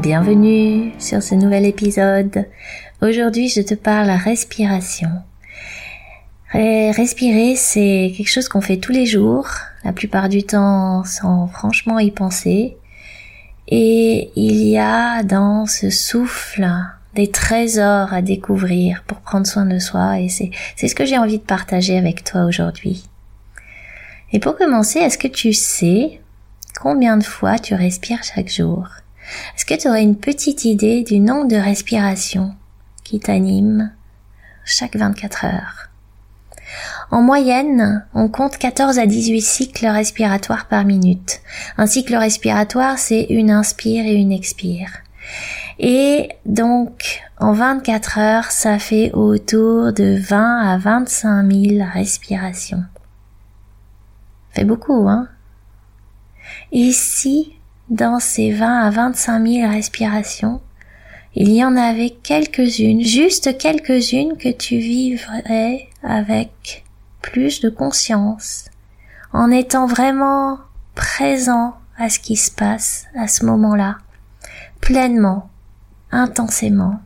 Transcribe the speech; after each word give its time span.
Bienvenue 0.00 0.92
sur 1.00 1.24
ce 1.24 1.34
nouvel 1.34 1.64
épisode. 1.66 2.46
Aujourd'hui, 3.02 3.48
je 3.48 3.62
te 3.62 3.74
parle 3.74 4.10
respiration. 4.10 5.08
Respirer, 6.52 7.56
c'est 7.56 8.14
quelque 8.16 8.30
chose 8.30 8.48
qu'on 8.48 8.60
fait 8.60 8.76
tous 8.76 8.92
les 8.92 9.06
jours, 9.06 9.48
la 9.82 9.92
plupart 9.92 10.28
du 10.28 10.44
temps 10.44 11.02
sans 11.02 11.48
franchement 11.48 11.98
y 11.98 12.12
penser. 12.12 12.76
Et 13.66 14.30
il 14.36 14.62
y 14.68 14.78
a 14.78 15.24
dans 15.24 15.66
ce 15.66 15.90
souffle 15.90 16.70
des 17.14 17.32
trésors 17.32 18.14
à 18.14 18.22
découvrir 18.22 19.02
pour 19.04 19.18
prendre 19.18 19.48
soin 19.48 19.66
de 19.66 19.80
soi 19.80 20.20
et 20.20 20.28
c'est 20.28 20.88
ce 20.88 20.94
que 20.94 21.06
j'ai 21.06 21.18
envie 21.18 21.38
de 21.38 21.42
partager 21.42 21.98
avec 21.98 22.22
toi 22.22 22.44
aujourd'hui. 22.44 23.02
Et 24.32 24.38
pour 24.38 24.56
commencer, 24.56 25.00
est-ce 25.00 25.18
que 25.18 25.26
tu 25.26 25.52
sais 25.52 26.20
combien 26.80 27.16
de 27.16 27.24
fois 27.24 27.58
tu 27.58 27.74
respires 27.74 28.22
chaque 28.22 28.48
jour? 28.48 28.86
Est-ce 29.56 29.64
que 29.64 29.80
tu 29.80 29.88
aurais 29.88 30.02
une 30.02 30.16
petite 30.16 30.64
idée 30.64 31.02
du 31.02 31.20
nombre 31.20 31.48
de 31.48 31.56
respirations 31.56 32.54
qui 33.04 33.20
t'animent 33.20 33.92
chaque 34.64 34.96
24 34.96 35.44
heures? 35.44 35.88
En 37.10 37.22
moyenne, 37.22 38.04
on 38.14 38.28
compte 38.28 38.58
14 38.58 38.98
à 38.98 39.06
18 39.06 39.40
cycles 39.40 39.86
respiratoires 39.86 40.68
par 40.68 40.84
minute. 40.84 41.40
Un 41.78 41.86
cycle 41.86 42.14
respiratoire, 42.16 42.98
c'est 42.98 43.26
une 43.30 43.50
inspire 43.50 44.04
et 44.04 44.14
une 44.14 44.32
expire. 44.32 44.90
Et 45.78 46.28
donc, 46.44 47.20
en 47.38 47.52
24 47.52 48.18
heures, 48.18 48.50
ça 48.50 48.78
fait 48.78 49.12
autour 49.12 49.92
de 49.92 50.18
20 50.20 50.60
à 50.60 50.78
25 50.78 51.50
000 51.50 51.88
respirations. 51.92 52.84
Fait 54.50 54.64
beaucoup, 54.64 55.08
hein? 55.08 55.28
Ici, 56.72 57.57
dans 57.90 58.20
ces 58.20 58.52
20 58.52 58.86
à 58.86 58.90
25 58.90 59.46
000 59.46 59.70
respirations, 59.70 60.60
il 61.34 61.50
y 61.50 61.64
en 61.64 61.76
avait 61.76 62.10
quelques-unes, 62.10 63.02
juste 63.02 63.58
quelques-unes 63.58 64.36
que 64.36 64.50
tu 64.50 64.78
vivrais 64.78 65.88
avec 66.02 66.84
plus 67.22 67.60
de 67.60 67.70
conscience, 67.70 68.64
en 69.32 69.50
étant 69.50 69.86
vraiment 69.86 70.58
présent 70.94 71.76
à 71.98 72.08
ce 72.08 72.18
qui 72.18 72.36
se 72.36 72.50
passe 72.50 73.06
à 73.16 73.28
ce 73.28 73.44
moment-là, 73.44 73.98
pleinement, 74.80 75.48
intensément. 76.10 77.00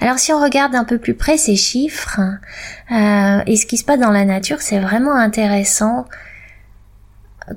Alors 0.00 0.18
si 0.18 0.32
on 0.32 0.40
regarde 0.40 0.74
un 0.74 0.84
peu 0.84 0.98
plus 0.98 1.14
près 1.14 1.36
ces 1.36 1.56
chiffres 1.56 2.20
euh, 2.90 3.42
et 3.46 3.56
ce 3.56 3.66
qui 3.66 3.76
se 3.76 3.84
passe 3.84 3.98
dans 3.98 4.10
la 4.10 4.24
nature, 4.24 4.62
c'est 4.62 4.78
vraiment 4.78 5.14
intéressant. 5.14 6.06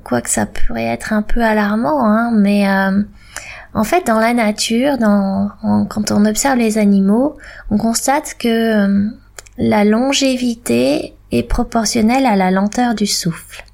Quoique 0.04 0.28
ça 0.28 0.46
pourrait 0.46 0.84
être 0.84 1.12
un 1.12 1.22
peu 1.22 1.42
alarmant, 1.42 2.04
hein, 2.04 2.30
mais 2.32 2.68
euh, 2.68 3.02
en 3.74 3.84
fait 3.84 4.06
dans 4.06 4.18
la 4.18 4.34
nature, 4.34 4.98
dans, 4.98 5.50
quand 5.88 6.10
on 6.10 6.24
observe 6.24 6.58
les 6.58 6.78
animaux, 6.78 7.36
on 7.70 7.78
constate 7.78 8.34
que 8.38 8.48
euh, 8.48 9.10
la 9.58 9.84
longévité 9.84 11.14
est 11.30 11.42
proportionnelle 11.42 12.26
à 12.26 12.36
la 12.36 12.50
lenteur 12.50 12.94
du 12.94 13.06
souffle. 13.06 13.64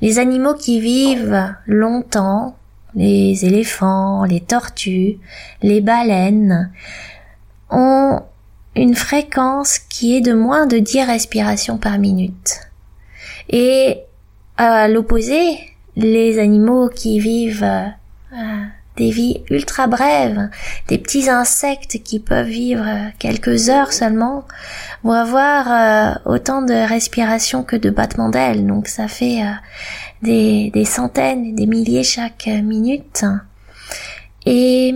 Les 0.00 0.18
animaux 0.18 0.54
qui 0.54 0.80
vivent 0.80 1.54
longtemps, 1.66 2.56
les 2.94 3.44
éléphants, 3.44 4.24
les 4.24 4.40
tortues, 4.40 5.18
les 5.62 5.80
baleines, 5.80 6.70
ont 7.70 8.20
une 8.76 8.94
fréquence 8.94 9.78
qui 9.78 10.16
est 10.16 10.20
de 10.20 10.32
moins 10.32 10.66
de 10.66 10.78
10 10.78 11.02
respirations 11.02 11.78
par 11.78 11.98
minute. 11.98 12.60
Et 13.48 14.00
à 14.56 14.88
l'opposé, 14.88 15.58
les 15.96 16.38
animaux 16.38 16.88
qui 16.88 17.18
vivent 17.18 17.64
euh, 18.32 18.64
des 18.96 19.10
vies 19.10 19.42
ultra 19.50 19.86
brèves, 19.86 20.48
des 20.88 20.98
petits 20.98 21.28
insectes 21.28 22.02
qui 22.02 22.20
peuvent 22.20 22.46
vivre 22.46 22.84
quelques 23.18 23.68
heures 23.68 23.92
seulement, 23.92 24.44
vont 25.02 25.12
avoir 25.12 25.70
euh, 25.70 26.32
autant 26.32 26.62
de 26.62 26.74
respirations 26.74 27.62
que 27.62 27.76
de 27.76 27.90
battements 27.90 28.28
d'ailes. 28.28 28.66
Donc 28.66 28.88
ça 28.88 29.08
fait 29.08 29.42
euh, 29.42 29.52
des, 30.22 30.70
des 30.70 30.84
centaines, 30.84 31.54
des 31.54 31.66
milliers 31.66 32.04
chaque 32.04 32.46
minute. 32.46 33.24
Et 34.46 34.94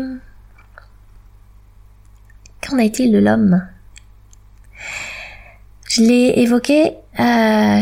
qu'en 2.60 2.78
est-il 2.78 3.12
de 3.12 3.18
l'homme? 3.18 3.66
Je 5.88 6.02
l'ai 6.02 6.34
évoqué 6.36 6.94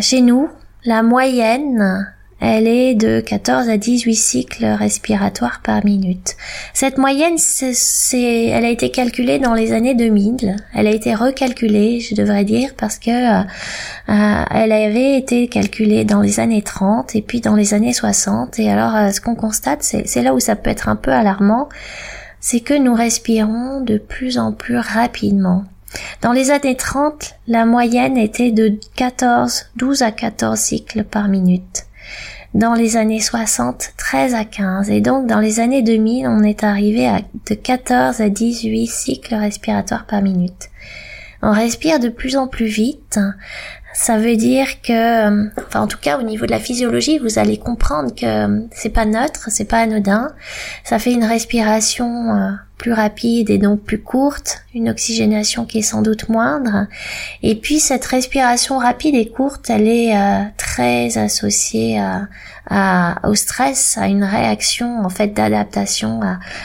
chez 0.01 0.21
nous, 0.21 0.49
la 0.87 1.03
moyenne 1.03 2.07
elle 2.39 2.69
est 2.69 2.95
de 2.95 3.21
14 3.21 3.71
à 3.71 3.79
18 3.79 4.15
cycles 4.15 4.67
respiratoires 4.67 5.61
par 5.65 5.83
minute. 5.87 6.37
Cette 6.75 6.99
moyenne, 6.99 7.39
c'est, 7.39 8.47
elle 8.49 8.65
a 8.67 8.69
été 8.69 8.91
calculée 8.91 9.39
dans 9.39 9.55
les 9.55 9.73
années 9.73 9.95
2000. 9.95 10.57
Elle 10.75 10.87
a 10.87 10.91
été 10.91 11.15
recalculée, 11.15 12.01
je 12.01 12.15
devrais 12.15 12.45
dire, 12.45 12.75
parce 12.77 12.99
que 12.99 13.11
euh, 13.11 13.43
euh, 14.11 14.45
elle 14.51 14.73
avait 14.73 15.17
été 15.17 15.49
calculée 15.49 16.05
dans 16.05 16.21
les 16.21 16.39
années 16.39 16.61
30 16.61 17.17
et 17.17 17.23
puis 17.23 17.41
dans 17.41 17.57
les 17.57 17.73
années 17.73 17.95
60. 17.95 18.59
Et 18.59 18.71
alors, 18.71 18.95
euh, 18.95 19.11
ce 19.13 19.23
qu'on 19.23 19.35
constate, 19.35 19.83
c'est 19.83 20.23
là 20.23 20.35
où 20.35 20.41
ça 20.41 20.57
peut 20.57 20.71
être 20.71 20.91
un 20.91 20.97
peu 20.97 21.13
alarmant, 21.13 21.71
c'est 22.39 22.61
que 22.61 22.75
nous 22.75 22.95
respirons 22.95 23.81
de 23.81 23.97
plus 23.97 24.37
en 24.37 24.53
plus 24.53 24.77
rapidement. 24.77 25.65
Dans 26.23 26.33
les 26.33 26.51
années 26.51 26.77
30, 26.77 27.35
la 27.47 27.65
moyenne 27.65 28.17
était 28.17 28.51
de 28.51 28.79
14, 28.97 29.67
12 29.77 30.03
à 30.03 30.11
14 30.11 30.59
cycles 30.59 31.05
par 31.05 31.29
minute 31.29 31.87
dans 32.57 32.75
les 32.75 32.97
années 32.97 33.21
60, 33.21 33.93
13 33.99 34.35
à 34.35 34.45
15. 34.45 34.91
Et 34.91 35.01
donc, 35.01 35.27
dans 35.27 35.41
les 35.41 35.61
années 35.61 35.83
2000, 35.83 36.27
on 36.27 36.43
est 36.43 36.65
arrivé 36.65 37.07
à 37.07 37.21
de 37.49 37.55
14 37.55 38.21
à 38.21 38.29
18 38.29 38.87
cycles 38.87 39.35
respiratoires 39.35 40.07
par 40.07 40.23
minute. 40.23 40.71
On 41.43 41.53
respire 41.53 42.01
de 42.01 42.09
plus 42.09 42.37
en 42.37 42.49
plus 42.49 42.67
vite. 42.67 43.21
Ça 43.93 44.19
veut 44.19 44.37
dire 44.37 44.81
que, 44.83 45.49
enfin, 45.61 45.83
en 45.83 45.87
tout 45.87 45.99
cas, 45.99 46.19
au 46.19 46.23
niveau 46.23 46.47
de 46.47 46.51
la 46.51 46.59
physiologie, 46.59 47.19
vous 47.19 47.39
allez 47.39 47.59
comprendre 47.59 48.15
que 48.15 48.67
c'est 48.73 48.91
pas 48.91 49.05
neutre, 49.05 49.49
c'est 49.49 49.65
pas 49.65 49.79
anodin. 49.79 50.29
Ça 50.85 50.99
fait 50.99 51.13
une 51.13 51.25
respiration 51.25 52.35
euh, 52.35 52.51
plus 52.79 52.93
rapide 52.93 53.51
et 53.51 53.59
donc 53.59 53.81
plus 53.81 54.01
courte, 54.01 54.63
une 54.75 54.91
oxygénation 54.91 55.65
qui 55.65 55.79
est 55.79 55.83
sans 55.83 56.03
doute 56.03 56.29
moindre. 56.29 56.87
Et 57.43 57.55
puis 57.55 57.81
cette 57.81 58.05
respiration 58.05 58.79
rapide 58.79 59.15
et 59.15 59.29
courte, 59.29 59.71
elle 59.71 59.89
est 59.89 60.17
euh, 60.17 60.43
très 60.57 61.17
associée 61.19 61.99
à, 62.69 63.21
au 63.25 63.35
stress, 63.35 63.97
à 63.97 64.09
une 64.09 64.25
réaction 64.25 65.05
en 65.05 65.09
fait 65.09 65.29
d'adaptation 65.29 66.21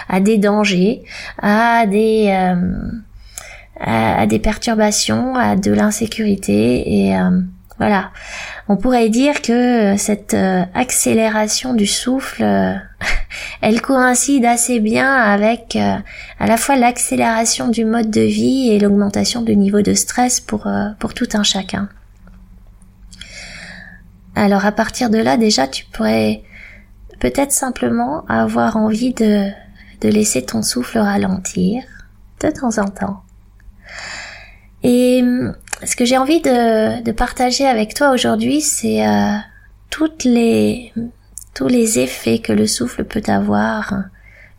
à, 0.10 0.20
des 0.20 0.38
dangers, 0.38 1.04
à 1.42 1.86
des 1.86 2.28
euh, 2.30 2.56
à, 3.80 4.28
des 4.28 4.40
perturbations, 4.40 5.36
à 5.36 5.56
de 5.56 5.72
l'insécurité 5.72 7.06
et 7.06 7.18
euh, 7.18 7.42
voilà. 7.82 8.12
On 8.68 8.78
pourrait 8.78 9.10
dire 9.10 9.42
que 9.42 9.98
cette 9.98 10.36
accélération 10.76 11.74
du 11.74 11.88
souffle 11.88 12.44
elle 13.62 13.82
coïncide 13.82 14.46
assez 14.46 14.80
bien 14.80 15.14
avec 15.14 15.76
euh, 15.76 15.98
à 16.40 16.48
la 16.48 16.58
fois 16.58 16.76
l'accélération 16.76 17.68
du 17.68 17.86
mode 17.86 18.10
de 18.10 18.22
vie 18.22 18.70
et 18.70 18.80
l'augmentation 18.80 19.42
du 19.42 19.56
niveau 19.56 19.82
de 19.82 19.94
stress 19.94 20.40
pour, 20.40 20.68
euh, 20.68 20.90
pour 21.00 21.14
tout 21.14 21.28
un 21.34 21.44
chacun. 21.44 21.90
Alors 24.36 24.66
à 24.66 24.72
partir 24.72 25.10
de 25.10 25.18
là 25.18 25.38
déjà 25.38 25.68
tu 25.68 25.86
pourrais 25.86 26.44
peut-être 27.20 27.52
simplement 27.52 28.26
avoir 28.28 28.78
envie 28.78 29.14
de, 29.14 29.50
de 30.02 30.10
laisser 30.10 30.44
ton 30.44 30.62
souffle 30.62 31.00
ralentir 31.00 31.84
de 32.42 32.50
temps 32.50 32.82
en 32.82 32.88
temps. 32.88 33.22
Et 34.84 35.24
ce 35.84 35.96
que 35.96 36.06
j'ai 36.06 36.18
envie 36.18 36.42
de, 36.42 37.04
de 37.04 37.12
partager 37.12 37.66
avec 37.66 37.94
toi 37.94 38.12
aujourd'hui, 38.12 38.62
c'est 38.62 39.06
euh, 39.06 39.38
les 40.26 40.94
tous 41.54 41.68
les 41.68 42.00
effets 42.00 42.40
que 42.40 42.54
le 42.54 42.66
souffle 42.66 43.04
peut 43.04 43.24
avoir 43.28 43.94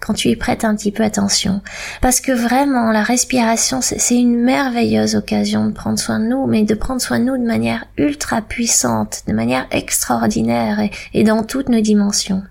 quand 0.00 0.14
tu 0.14 0.28
y 0.28 0.36
prêtes 0.36 0.64
un 0.64 0.74
petit 0.74 0.90
peu 0.90 1.04
attention. 1.04 1.62
Parce 2.00 2.20
que 2.20 2.32
vraiment, 2.32 2.90
la 2.90 3.04
respiration, 3.04 3.80
c'est 3.80 4.16
une 4.16 4.36
merveilleuse 4.36 5.14
occasion 5.14 5.66
de 5.66 5.72
prendre 5.72 5.98
soin 5.98 6.18
de 6.18 6.24
nous, 6.24 6.46
mais 6.46 6.64
de 6.64 6.74
prendre 6.74 7.00
soin 7.00 7.20
de 7.20 7.24
nous 7.24 7.38
de 7.38 7.46
manière 7.46 7.84
ultra 7.96 8.42
puissante, 8.42 9.22
de 9.28 9.32
manière 9.32 9.66
extraordinaire 9.70 10.80
et, 11.14 11.22
dans 11.22 11.44
toutes 11.44 11.68
nos 11.68 11.80
dimensions. 11.80 12.42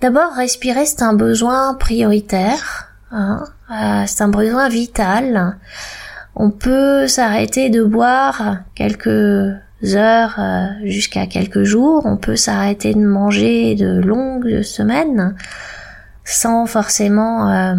D'abord, 0.00 0.32
respirer, 0.34 0.84
c'est 0.84 1.02
un 1.02 1.14
besoin 1.14 1.74
prioritaire. 1.74 2.87
Hein. 3.10 3.44
Euh, 3.70 4.04
c'est 4.06 4.22
un 4.22 4.28
besoin 4.28 4.68
vital. 4.68 5.56
On 6.34 6.50
peut 6.50 7.08
s'arrêter 7.08 7.70
de 7.70 7.82
boire 7.82 8.58
quelques 8.74 9.54
heures 9.94 10.36
euh, 10.38 10.66
jusqu'à 10.84 11.26
quelques 11.26 11.64
jours. 11.64 12.02
On 12.04 12.16
peut 12.16 12.36
s'arrêter 12.36 12.94
de 12.94 13.04
manger 13.04 13.74
de 13.74 14.00
longues 14.00 14.62
semaines 14.62 15.34
sans 16.24 16.66
forcément 16.66 17.50
euh, 17.50 17.74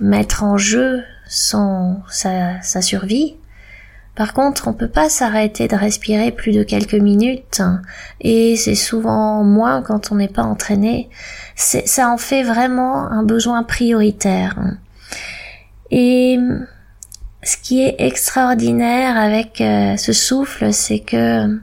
mettre 0.00 0.44
en 0.44 0.56
jeu 0.56 1.02
sa 1.28 2.80
survie. 2.80 3.36
Par 4.14 4.34
contre, 4.34 4.68
on 4.68 4.74
peut 4.74 4.90
pas 4.90 5.08
s'arrêter 5.08 5.68
de 5.68 5.76
respirer 5.76 6.32
plus 6.32 6.52
de 6.52 6.62
quelques 6.62 6.94
minutes 6.94 7.62
et 8.20 8.56
c'est 8.56 8.74
souvent 8.74 9.42
moins 9.42 9.80
quand 9.82 10.12
on 10.12 10.16
n'est 10.16 10.28
pas 10.28 10.42
entraîné. 10.42 11.08
Ça 11.56 12.10
en 12.10 12.18
fait 12.18 12.42
vraiment 12.42 13.10
un 13.10 13.22
besoin 13.22 13.62
prioritaire. 13.62 14.58
Et 15.90 16.38
ce 17.42 17.56
qui 17.56 17.82
est 17.82 17.96
extraordinaire 17.98 19.16
avec 19.16 19.60
euh, 19.60 19.96
ce 19.96 20.12
souffle, 20.12 20.72
c'est 20.72 21.00
que 21.00 21.58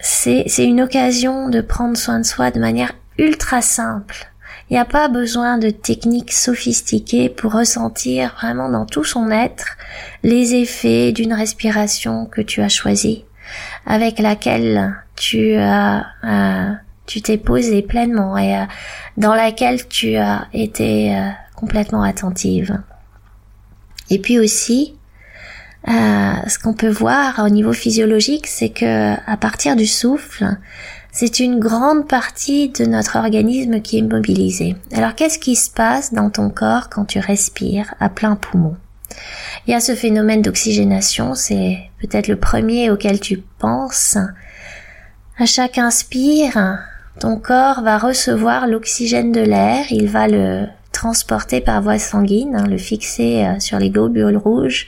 c'est 0.00 0.64
une 0.64 0.80
occasion 0.80 1.48
de 1.48 1.60
prendre 1.60 1.96
soin 1.96 2.20
de 2.20 2.24
soi 2.24 2.50
de 2.50 2.60
manière 2.60 2.92
ultra 3.18 3.62
simple. 3.62 4.30
Il 4.68 4.72
n'y 4.72 4.80
a 4.80 4.84
pas 4.84 5.06
besoin 5.06 5.58
de 5.58 5.70
techniques 5.70 6.32
sophistiquées 6.32 7.28
pour 7.28 7.52
ressentir 7.52 8.34
vraiment 8.36 8.68
dans 8.68 8.84
tout 8.84 9.04
son 9.04 9.30
être 9.30 9.76
les 10.24 10.54
effets 10.54 11.12
d'une 11.12 11.32
respiration 11.32 12.26
que 12.26 12.40
tu 12.40 12.60
as 12.62 12.68
choisie, 12.68 13.24
avec 13.86 14.18
laquelle 14.18 14.96
tu 15.14 15.54
as, 15.54 16.06
euh, 16.24 16.72
tu 17.06 17.22
t'es 17.22 17.38
posé 17.38 17.82
pleinement 17.82 18.36
et 18.36 18.56
euh, 18.56 18.64
dans 19.16 19.36
laquelle 19.36 19.86
tu 19.86 20.16
as 20.16 20.48
été 20.52 21.16
euh, 21.16 21.28
complètement 21.54 22.02
attentive. 22.02 22.82
Et 24.10 24.18
puis 24.18 24.40
aussi, 24.40 24.94
ce 25.86 26.58
qu'on 26.58 26.74
peut 26.74 26.90
voir 26.90 27.40
au 27.44 27.48
niveau 27.48 27.72
physiologique, 27.72 28.48
c'est 28.48 28.70
que 28.70 29.14
à 29.14 29.36
partir 29.36 29.76
du 29.76 29.86
souffle, 29.86 30.56
c'est 31.18 31.40
une 31.40 31.58
grande 31.58 32.06
partie 32.06 32.68
de 32.68 32.84
notre 32.84 33.16
organisme 33.16 33.80
qui 33.80 33.96
est 33.96 34.02
mobilisée. 34.02 34.76
Alors 34.92 35.14
qu'est-ce 35.14 35.38
qui 35.38 35.56
se 35.56 35.70
passe 35.70 36.12
dans 36.12 36.28
ton 36.28 36.50
corps 36.50 36.90
quand 36.90 37.06
tu 37.06 37.20
respires 37.20 37.94
à 38.00 38.10
plein 38.10 38.36
poumon? 38.36 38.76
Il 39.66 39.70
y 39.70 39.74
a 39.74 39.80
ce 39.80 39.94
phénomène 39.94 40.42
d'oxygénation, 40.42 41.34
c'est 41.34 41.78
peut-être 42.02 42.28
le 42.28 42.36
premier 42.36 42.90
auquel 42.90 43.18
tu 43.18 43.38
penses. 43.58 44.18
À 45.38 45.46
chaque 45.46 45.78
inspire, 45.78 46.80
ton 47.18 47.38
corps 47.38 47.80
va 47.80 47.96
recevoir 47.96 48.66
l'oxygène 48.66 49.32
de 49.32 49.40
l'air, 49.40 49.86
il 49.88 50.08
va 50.08 50.28
le 50.28 50.66
transporter 50.92 51.62
par 51.62 51.80
voie 51.80 51.98
sanguine, 51.98 52.56
hein, 52.56 52.66
le 52.66 52.76
fixer 52.76 53.46
euh, 53.46 53.58
sur 53.58 53.78
les 53.78 53.88
globules 53.88 54.36
rouges 54.36 54.86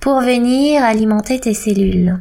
pour 0.00 0.22
venir 0.22 0.82
alimenter 0.82 1.38
tes 1.38 1.54
cellules. 1.54 2.18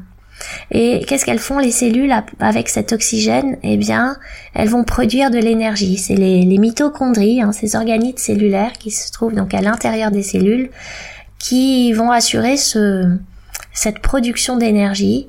Et 0.71 1.03
qu'est-ce 1.07 1.25
qu'elles 1.25 1.39
font 1.39 1.59
les 1.59 1.71
cellules 1.71 2.13
avec 2.39 2.69
cet 2.69 2.93
oxygène? 2.93 3.57
Eh 3.63 3.77
bien, 3.77 4.17
elles 4.53 4.69
vont 4.69 4.83
produire 4.83 5.31
de 5.31 5.37
l'énergie. 5.37 5.97
C'est 5.97 6.15
les, 6.15 6.45
mitochondries, 6.45 7.41
hein, 7.41 7.51
ces 7.51 7.75
organites 7.75 8.19
cellulaires 8.19 8.73
qui 8.73 8.91
se 8.91 9.11
trouvent 9.11 9.33
donc 9.33 9.53
à 9.53 9.61
l'intérieur 9.61 10.11
des 10.11 10.23
cellules, 10.23 10.69
qui 11.39 11.93
vont 11.93 12.11
assurer 12.11 12.57
ce, 12.57 13.17
cette 13.73 13.99
production 13.99 14.57
d'énergie 14.57 15.27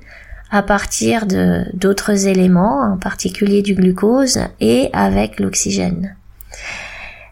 à 0.50 0.62
partir 0.62 1.26
d'autres 1.26 2.28
éléments, 2.28 2.80
en 2.80 2.96
particulier 2.96 3.62
du 3.62 3.74
glucose 3.74 4.40
et 4.60 4.90
avec 4.92 5.40
l'oxygène. 5.40 6.14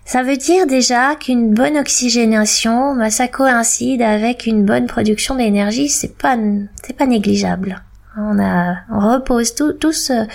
Ça 0.04 0.22
veut 0.22 0.36
dire 0.36 0.66
déjà 0.66 1.16
qu'une 1.16 1.54
bonne 1.54 1.78
oxygénation, 1.78 2.94
bah, 2.94 3.10
ça 3.10 3.26
coïncide 3.26 4.02
avec 4.02 4.46
une 4.46 4.64
bonne 4.64 4.86
production 4.86 5.34
d'énergie, 5.34 5.88
c'est 5.88 6.16
pas, 6.16 6.36
c'est 6.82 6.96
pas 6.96 7.06
négligeable. 7.06 7.82
On 8.16 8.38
a, 8.38 8.76
on 8.92 9.12
repose 9.12 9.54
tout, 9.54 9.72
tout 9.72 9.92
ce, 9.92 10.26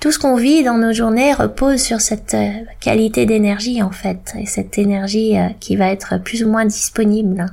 tout 0.00 0.10
ce 0.10 0.18
qu'on 0.18 0.34
vit 0.34 0.64
dans 0.64 0.78
nos 0.78 0.92
journées 0.92 1.34
repose 1.34 1.80
sur 1.80 2.00
cette 2.00 2.34
euh, 2.34 2.50
qualité 2.80 3.26
d'énergie 3.26 3.80
en 3.80 3.92
fait, 3.92 4.34
et 4.36 4.46
cette 4.46 4.76
énergie 4.76 5.38
euh, 5.38 5.48
qui 5.60 5.76
va 5.76 5.88
être 5.90 6.18
plus 6.18 6.42
ou 6.42 6.48
moins 6.48 6.64
disponible. 6.64 7.46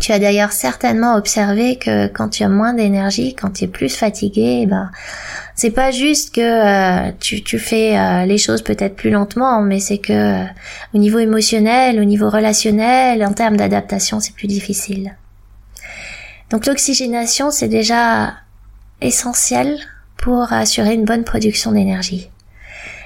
Tu 0.00 0.10
as 0.12 0.18
d'ailleurs 0.18 0.52
certainement 0.52 1.14
observé 1.14 1.76
que 1.76 2.08
quand 2.08 2.28
tu 2.28 2.42
as 2.42 2.48
moins 2.48 2.74
d'énergie, 2.74 3.34
quand 3.34 3.50
tu 3.50 3.64
es 3.64 3.68
plus 3.68 3.94
fatigué, 3.94 4.60
eh 4.62 4.66
ben 4.66 4.90
c'est 5.54 5.70
pas 5.70 5.92
juste 5.92 6.34
que 6.34 6.40
euh, 6.40 7.12
tu, 7.20 7.58
fais 7.58 7.96
euh, 7.96 8.26
les 8.26 8.38
choses 8.38 8.62
peut-être 8.62 8.96
plus 8.96 9.10
lentement, 9.10 9.62
mais 9.62 9.78
c'est 9.78 9.98
que 9.98 10.12
euh, 10.12 10.44
au 10.94 10.98
niveau 10.98 11.20
émotionnel, 11.20 12.00
au 12.00 12.04
niveau 12.04 12.28
relationnel, 12.28 13.24
en 13.24 13.32
termes 13.32 13.56
d'adaptation, 13.56 14.18
c'est 14.18 14.34
plus 14.34 14.48
difficile. 14.48 15.16
Donc 16.50 16.66
l'oxygénation, 16.66 17.52
c'est 17.52 17.68
déjà 17.68 18.34
essentiel 19.00 19.78
pour 20.16 20.52
assurer 20.52 20.94
une 20.94 21.04
bonne 21.04 21.24
production 21.24 21.70
d'énergie. 21.70 22.30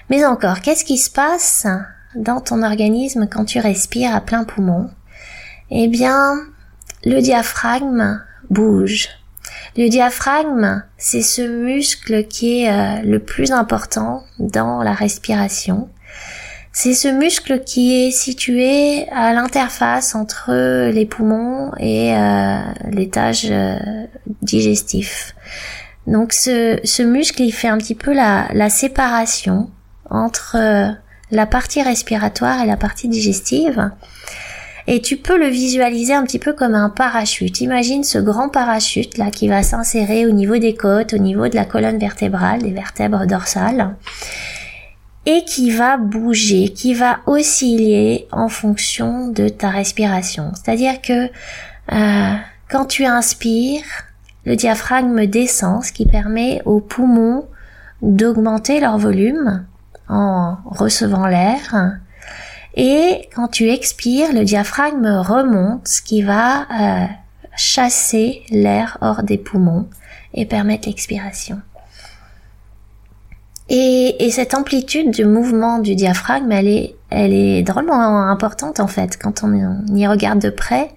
Mais 0.09 0.25
encore, 0.25 0.61
qu'est-ce 0.61 0.85
qui 0.85 0.97
se 0.97 1.11
passe 1.11 1.67
dans 2.15 2.41
ton 2.41 2.63
organisme 2.63 3.29
quand 3.31 3.45
tu 3.45 3.59
respires 3.59 4.15
à 4.15 4.23
plein 4.23 4.45
poumon? 4.45 4.89
Eh 5.71 5.89
bien, 5.89 6.35
le 7.05 7.21
diaphragme 7.21 8.23
bouge. 8.51 9.09
Le 9.77 9.89
diaphragme, 9.89 10.83
c'est 10.97 11.23
ce 11.23 11.43
muscle 11.43 12.27
qui 12.27 12.63
est 12.63 12.71
euh, 12.71 13.03
le 13.03 13.19
plus 13.21 13.53
important 13.53 14.25
dans 14.39 14.83
la 14.83 14.93
respiration. 14.93 15.89
C'est 16.73 16.95
ce 16.95 17.09
muscle 17.09 17.63
qui 17.65 18.07
est 18.07 18.11
situé 18.11 19.09
à 19.11 19.33
l'interface 19.33 20.15
entre 20.15 20.91
les 20.91 21.07
poumons 21.07 21.73
et 21.79 22.15
euh, 22.15 22.61
l'étage 22.91 23.47
euh, 23.51 23.79
digestif. 24.43 25.35
Donc 26.07 26.33
ce, 26.33 26.79
ce, 26.85 27.03
muscle, 27.03 27.43
il 27.43 27.53
fait 27.53 27.69
un 27.69 27.79
petit 27.79 27.95
peu 27.95 28.13
la, 28.13 28.49
la 28.53 28.71
séparation 28.71 29.71
entre 30.11 30.57
la 31.31 31.47
partie 31.47 31.83
respiratoire 31.83 32.63
et 32.63 32.67
la 32.67 32.77
partie 32.77 33.09
digestive. 33.09 33.91
Et 34.91 35.03
tu 35.03 35.19
peux 35.19 35.39
le 35.39 35.49
visualiser 35.49 36.15
un 36.15 36.25
petit 36.25 36.39
peu 36.39 36.55
comme 36.55 36.75
un 36.75 36.89
parachute. 36.89 37.61
Imagine 37.61 38.05
ce 38.05 38.17
grand 38.17 38.49
parachute 38.49 39.19
là 39.19 39.31
qui 39.31 39.47
va 39.47 39.63
s'insérer 39.63 40.27
au 40.27 40.31
niveau 40.31 40.57
des 40.57 40.75
côtes, 40.75 41.13
au 41.13 41.19
niveau 41.19 41.47
de 41.49 41.55
la 41.55 41.67
colonne 41.67 41.99
vertébrale, 41.99 42.63
des 42.63 42.73
vertèbres 42.73 43.27
dorsales 43.27 43.95
et 45.27 45.45
qui 45.45 45.71
va 45.71 45.99
bouger, 45.99 46.71
qui 46.71 46.95
va 46.95 47.19
osciller 47.27 48.27
en 48.33 48.49
fonction 48.49 49.29
de 49.29 49.51
ta 49.51 49.69
respiration. 49.69 50.53
C'est-à-dire 50.55 51.03
que 51.03 51.27
euh, 51.93 52.35
quand 52.71 52.87
tu 52.87 53.05
inspires, 53.05 53.85
le 54.47 54.57
diaphragme 54.57 55.27
descend, 55.27 55.85
ce 55.85 55.93
qui 55.93 56.07
permet 56.07 56.63
aux 56.65 56.81
poumons 56.81 57.45
d'augmenter 58.01 58.81
leur 58.81 58.97
volume 58.97 59.67
en 60.09 60.57
recevant 60.65 61.27
l'air 61.27 61.99
et 62.79 63.29
quand 63.35 63.49
tu 63.49 63.69
expires, 63.71 64.33
le 64.33 64.45
diaphragme 64.45 65.07
remonte, 65.07 65.89
ce 65.89 66.01
qui 66.01 66.23
va 66.23 66.63
euh, 66.63 67.07
chasser 67.57 68.43
l'air 68.51 68.99
hors 69.01 69.25
des 69.25 69.37
poumons 69.37 69.89
et 70.33 70.47
permettre 70.47 70.87
l'expiration. 70.87 71.61
Et, 73.69 74.25
et, 74.25 74.31
cette 74.31 74.55
amplitude 74.55 75.11
de 75.11 75.25
mouvement 75.25 75.81
du 75.81 75.97
diaphragme, 75.97 76.53
elle 76.53 76.69
est, 76.69 76.95
elle 77.11 77.35
est 77.35 77.63
drôlement 77.65 78.23
importante 78.31 78.79
en 78.79 78.87
fait 78.87 79.19
quand 79.21 79.43
on 79.43 79.85
y 79.95 80.07
regarde 80.07 80.39
de 80.39 80.49
près. 80.49 80.91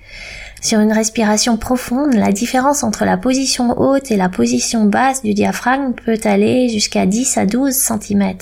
Sur 0.62 0.80
une 0.80 0.94
respiration 0.94 1.58
profonde, 1.58 2.13
la 2.13 2.32
différence 2.32 2.84
entre 2.84 3.03
la 3.03 3.18
position 3.18 3.80
haute 3.80 4.12
et 4.12 4.15
la 4.15 4.30
position 4.30 4.86
basse 4.86 5.24
du 5.24 5.34
diaphragme 5.34 5.94
peut 5.94 6.20
aller 6.24 6.70
jusqu'à 6.70 7.08
10 7.08 7.38
à 7.39 7.48
12 7.48 7.74
cm. 7.74 8.36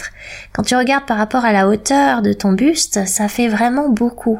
Quand 0.52 0.64
tu 0.64 0.76
regardes 0.76 1.06
par 1.06 1.18
rapport 1.18 1.46
à 1.46 1.54
la 1.54 1.70
hauteur 1.70 2.22
de 2.22 2.34
ton 2.34 2.52
buste, 2.52 3.08
ça 3.08 3.30
fait 3.30 3.48
vraiment 3.48 3.88
beaucoup. 3.88 4.38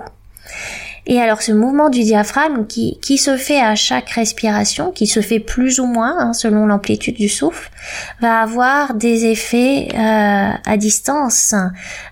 Et 1.08 1.22
alors 1.22 1.42
ce 1.42 1.54
mouvement 1.54 1.90
du 1.90 2.04
diaphragme 2.04 2.68
qui, 2.68 3.00
qui 3.02 3.18
se 3.18 3.38
fait 3.38 3.62
à 3.62 3.76
chaque 3.76 4.10
respiration, 4.10 4.92
qui 4.92 5.08
se 5.08 5.22
fait 5.22 5.40
plus 5.40 5.80
ou 5.80 5.86
moins 5.86 6.18
hein, 6.20 6.34
selon 6.34 6.66
l'amplitude 6.66 7.16
du 7.16 7.30
souffle, 7.30 7.72
va 8.20 8.42
avoir 8.42 8.94
des 8.94 9.26
effets 9.26 9.88
euh, 9.94 10.52
à 10.66 10.78
distance 10.78 11.56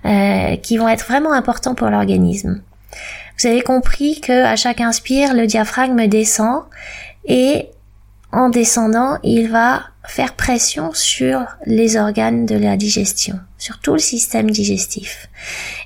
euh, 0.06 0.56
qui 0.56 0.78
vont 0.78 0.88
être 0.88 1.06
vraiment 1.06 1.34
importants 1.34 1.76
pour 1.76 1.90
l'organisme. 1.90 2.62
Vous 3.40 3.48
avez 3.48 3.62
compris 3.62 4.20
que 4.20 4.46
à 4.46 4.56
chaque 4.56 4.82
inspire, 4.82 5.34
le 5.34 5.46
diaphragme 5.46 6.08
descend 6.08 6.64
et 7.26 7.68
en 8.32 8.50
descendant, 8.50 9.18
il 9.24 9.50
va 9.50 9.84
faire 10.08 10.34
pression 10.34 10.92
sur 10.94 11.46
les 11.66 11.98
organes 11.98 12.46
de 12.46 12.56
la 12.56 12.78
digestion, 12.78 13.40
sur 13.58 13.80
tout 13.80 13.94
le 13.94 14.00
système 14.00 14.50
digestif. 14.50 15.28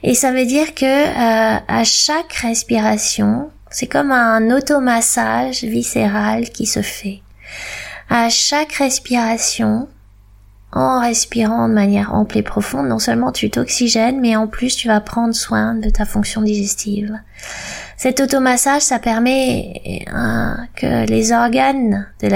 Et 0.04 0.14
ça 0.14 0.32
veut 0.32 0.46
dire 0.46 0.74
que 0.76 0.86
euh, 0.86 1.60
à 1.68 1.84
chaque 1.84 2.34
respiration, 2.34 3.50
c'est 3.70 3.88
comme 3.88 4.12
un 4.12 4.56
automassage 4.56 5.64
viscéral 5.64 6.50
qui 6.50 6.66
se 6.66 6.82
fait. 6.82 7.22
À 8.10 8.30
chaque 8.30 8.74
respiration, 8.74 9.88
en 10.72 11.02
respirant 11.02 11.68
de 11.68 11.74
manière 11.74 12.14
ample 12.14 12.38
et 12.38 12.44
profonde, 12.44 12.88
non 12.88 13.00
seulement 13.00 13.32
tu 13.32 13.50
t'oxygènes, 13.50 14.22
mais 14.22 14.36
en 14.36 14.48
plus 14.48 14.76
tu 14.76 14.88
vas 14.88 15.02
prendre 15.02 15.34
soin 15.34 15.76
de 15.76 15.90
ta 15.90 16.06
fonction 16.06 16.42
digestive. 16.42 17.20
Cet 18.02 18.20
automassage, 18.20 18.82
ça 18.82 18.98
permet 18.98 20.04
hein, 20.12 20.66
que 20.76 21.06
les 21.08 21.34
organes 21.34 22.08
de 22.24 22.28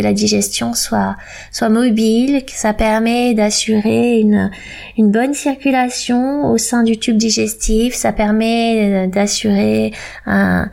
la, 0.00 0.12
digestion 0.14 0.72
soient, 0.72 1.16
soient 1.52 1.68
mobiles, 1.68 2.42
ça 2.46 2.72
permet 2.72 3.34
d'assurer 3.34 4.20
une, 4.20 4.50
une 4.96 5.10
bonne 5.10 5.34
circulation 5.34 6.46
au 6.46 6.56
sein 6.56 6.84
du 6.84 6.96
tube 6.96 7.18
digestif, 7.18 7.92
ça 7.92 8.14
permet 8.14 9.06
d'assurer 9.08 9.92
un, 10.24 10.70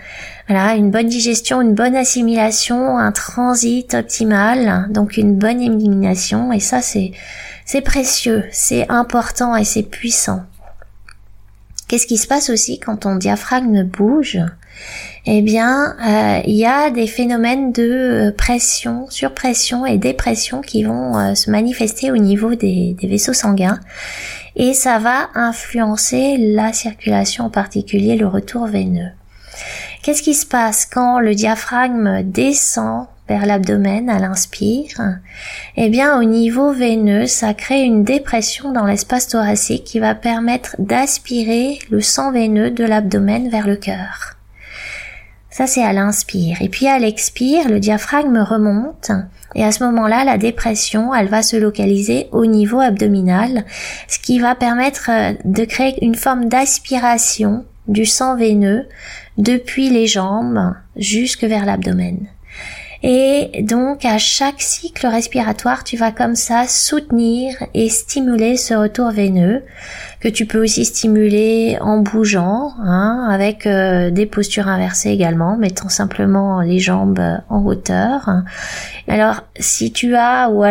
voilà, 0.48 0.76
une 0.76 0.92
bonne 0.92 1.08
digestion, 1.08 1.60
une 1.60 1.74
bonne 1.74 1.98
assimilation, 1.98 2.98
un 2.98 3.12
transit 3.12 3.94
optimal, 3.94 4.88
donc 4.92 5.18
une 5.18 5.36
bonne 5.36 5.60
élimination, 5.60 6.54
et 6.54 6.62
ça 6.62 6.80
c'est, 6.80 7.12
c'est 7.66 7.82
précieux, 7.82 8.46
c'est 8.54 8.90
important 8.90 9.58
et 9.58 9.66
c'est 9.66 9.84
puissant. 9.84 10.44
Qu'est-ce 11.92 12.08
qui 12.08 12.16
se 12.16 12.26
passe 12.26 12.50
aussi 12.50 12.80
quand 12.80 12.96
ton 12.96 13.18
diaphragme 13.18 13.84
bouge? 13.84 14.40
Eh 15.26 15.42
bien, 15.42 15.98
euh, 16.02 16.42
il 16.46 16.56
y 16.56 16.66
a 16.66 16.90
des 16.90 17.06
phénomènes 17.06 17.74
de 17.74 18.30
euh, 18.30 18.32
pression, 18.32 19.10
surpression 19.10 19.86
et 19.86 19.98
dépression 19.98 20.62
qui 20.62 20.86
vont 20.86 21.18
euh, 21.18 21.36
se 21.36 21.52
manifester 21.52 22.10
au 22.10 22.16
niveau 22.16 22.56
des, 22.56 22.96
des, 22.98 23.08
vaisseaux 23.08 23.34
sanguins 23.34 23.82
et 24.56 24.74
ça 24.74 25.00
va 25.00 25.32
influencer 25.36 26.38
la 26.38 26.72
circulation, 26.72 27.48
en 27.48 27.50
particulier 27.50 28.16
le 28.16 28.28
retour 28.28 28.68
veineux. 28.68 29.12
Qu'est-ce 30.02 30.24
qui 30.24 30.34
se 30.34 30.46
passe 30.46 30.86
quand 30.86 31.20
le 31.20 31.36
diaphragme 31.36 32.24
descend 32.24 33.08
vers 33.32 33.46
l'abdomen 33.46 34.10
à 34.10 34.20
l'inspire, 34.20 35.00
eh 35.78 35.88
bien 35.88 36.20
au 36.20 36.26
niveau 36.26 36.74
veineux, 36.74 37.28
ça 37.28 37.54
crée 37.54 37.84
une 37.84 38.04
dépression 38.04 38.74
dans 38.74 38.86
l'espace 38.86 39.30
thoracique 39.30 39.86
qui 39.86 40.00
va 40.00 40.16
permettre 40.16 40.76
d'aspirer 40.80 41.80
le 41.90 42.02
sang 42.02 42.34
veineux 42.34 42.72
de 42.72 42.84
l'abdomen 42.84 43.50
vers 43.50 43.68
le 43.68 43.78
cœur. 43.78 44.36
Ça 45.50 45.66
c'est 45.66 45.82
à 45.82 45.94
l'inspire. 45.94 46.62
Et 46.62 46.68
puis 46.68 46.88
à 46.88 47.00
l'expire, 47.00 47.70
le 47.70 47.80
diaphragme 47.80 48.40
remonte 48.40 49.12
et 49.56 49.64
à 49.64 49.72
ce 49.72 49.84
moment-là, 49.86 50.26
la 50.26 50.38
dépression, 50.38 51.16
elle 51.16 51.28
va 51.28 51.42
se 51.42 51.56
localiser 51.56 52.28
au 52.34 52.46
niveau 52.46 52.82
abdominal, 52.82 53.66
ce 54.10 54.20
qui 54.20 54.40
va 54.40 54.56
permettre 54.56 55.10
euh, 55.10 55.34
de 55.46 55.64
créer 55.64 56.04
une 56.04 56.16
forme 56.16 56.46
d'aspiration 56.50 57.66
du 57.88 58.06
sang 58.06 58.36
veineux 58.38 58.88
depuis 59.38 59.90
les 59.90 60.08
jambes 60.08 60.74
jusque 60.96 61.44
vers 61.44 61.66
l'abdomen. 61.66 62.28
Et 63.04 63.64
donc 63.64 64.06
à 64.06 64.18
chaque 64.20 64.62
cycle 64.62 65.08
respiratoire, 65.08 65.84
tu 65.84 65.98
vas 65.98 66.12
comme 66.12 66.36
ça 66.36 66.68
soutenir 66.68 67.56
et 67.74 67.90
stimuler 67.90 68.58
ce 68.58 68.76
retour 68.76 69.12
veineux 69.12 69.64
que 70.20 70.28
tu 70.28 70.46
peux 70.46 70.62
aussi 70.62 70.86
stimuler 70.86 71.78
en 71.82 71.98
bougeant, 71.98 72.74
hein, 72.80 73.28
avec 73.32 73.66
euh, 73.66 74.12
des 74.12 74.28
postures 74.28 74.68
inversées 74.68 75.10
également, 75.10 75.58
mettant 75.58 75.90
simplement 75.90 76.62
les 76.62 76.78
jambes 76.78 77.20
en 77.50 77.66
hauteur. 77.66 78.30
Alors 79.08 79.42
si 79.60 79.92
tu 79.92 80.16
as 80.16 80.52
ou 80.52 80.64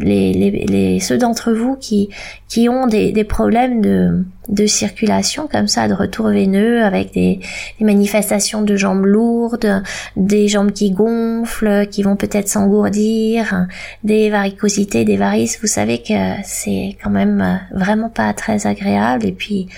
les, 0.00 0.34
les, 0.34 0.50
les 0.66 1.00
ceux 1.00 1.16
d'entre 1.16 1.52
vous 1.52 1.76
qui 1.76 2.10
qui 2.48 2.68
ont 2.68 2.86
des, 2.86 3.12
des 3.12 3.24
problèmes 3.24 3.80
de 3.80 4.24
de 4.48 4.66
circulation 4.66 5.46
comme 5.50 5.68
ça, 5.68 5.88
de 5.88 5.94
retour 5.94 6.28
veineux 6.28 6.82
avec 6.82 7.12
des, 7.12 7.40
manifestations 7.80 8.62
de 8.62 8.76
jambes 8.76 9.04
lourdes, 9.04 9.82
des 10.16 10.48
jambes 10.48 10.72
qui 10.72 10.90
gonflent, 10.90 11.77
qui 11.84 12.02
vont 12.02 12.16
peut-être 12.16 12.48
s'engourdir, 12.48 13.66
des 14.04 14.30
varicosités, 14.30 15.04
des 15.04 15.16
varices. 15.16 15.58
Vous 15.60 15.66
savez 15.66 15.98
que 15.98 16.14
c'est 16.44 16.96
quand 17.02 17.10
même 17.10 17.60
vraiment 17.72 18.08
pas 18.08 18.32
très 18.32 18.66
agréable. 18.66 19.26
Et 19.26 19.32
puis, 19.32 19.68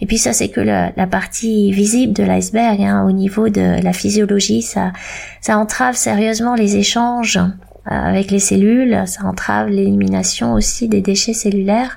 et 0.00 0.06
puis 0.06 0.18
ça 0.18 0.32
c'est 0.32 0.48
que 0.48 0.60
la, 0.60 0.92
partie 1.06 1.70
visible 1.72 2.12
de 2.12 2.22
l'iceberg. 2.22 2.80
Hein, 2.80 3.04
au 3.06 3.12
niveau 3.12 3.48
de 3.48 3.82
la 3.82 3.92
physiologie, 3.92 4.62
ça, 4.62 4.92
ça 5.40 5.58
entrave 5.58 5.94
sérieusement 5.94 6.54
les 6.54 6.76
échanges 6.76 7.38
avec 7.86 8.30
les 8.30 8.38
cellules, 8.38 9.02
ça 9.06 9.24
entrave 9.24 9.68
l'élimination 9.68 10.54
aussi 10.54 10.88
des 10.88 11.00
déchets 11.00 11.34
cellulaires. 11.34 11.96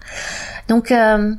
Donc 0.68 0.92
euh, 0.92 1.34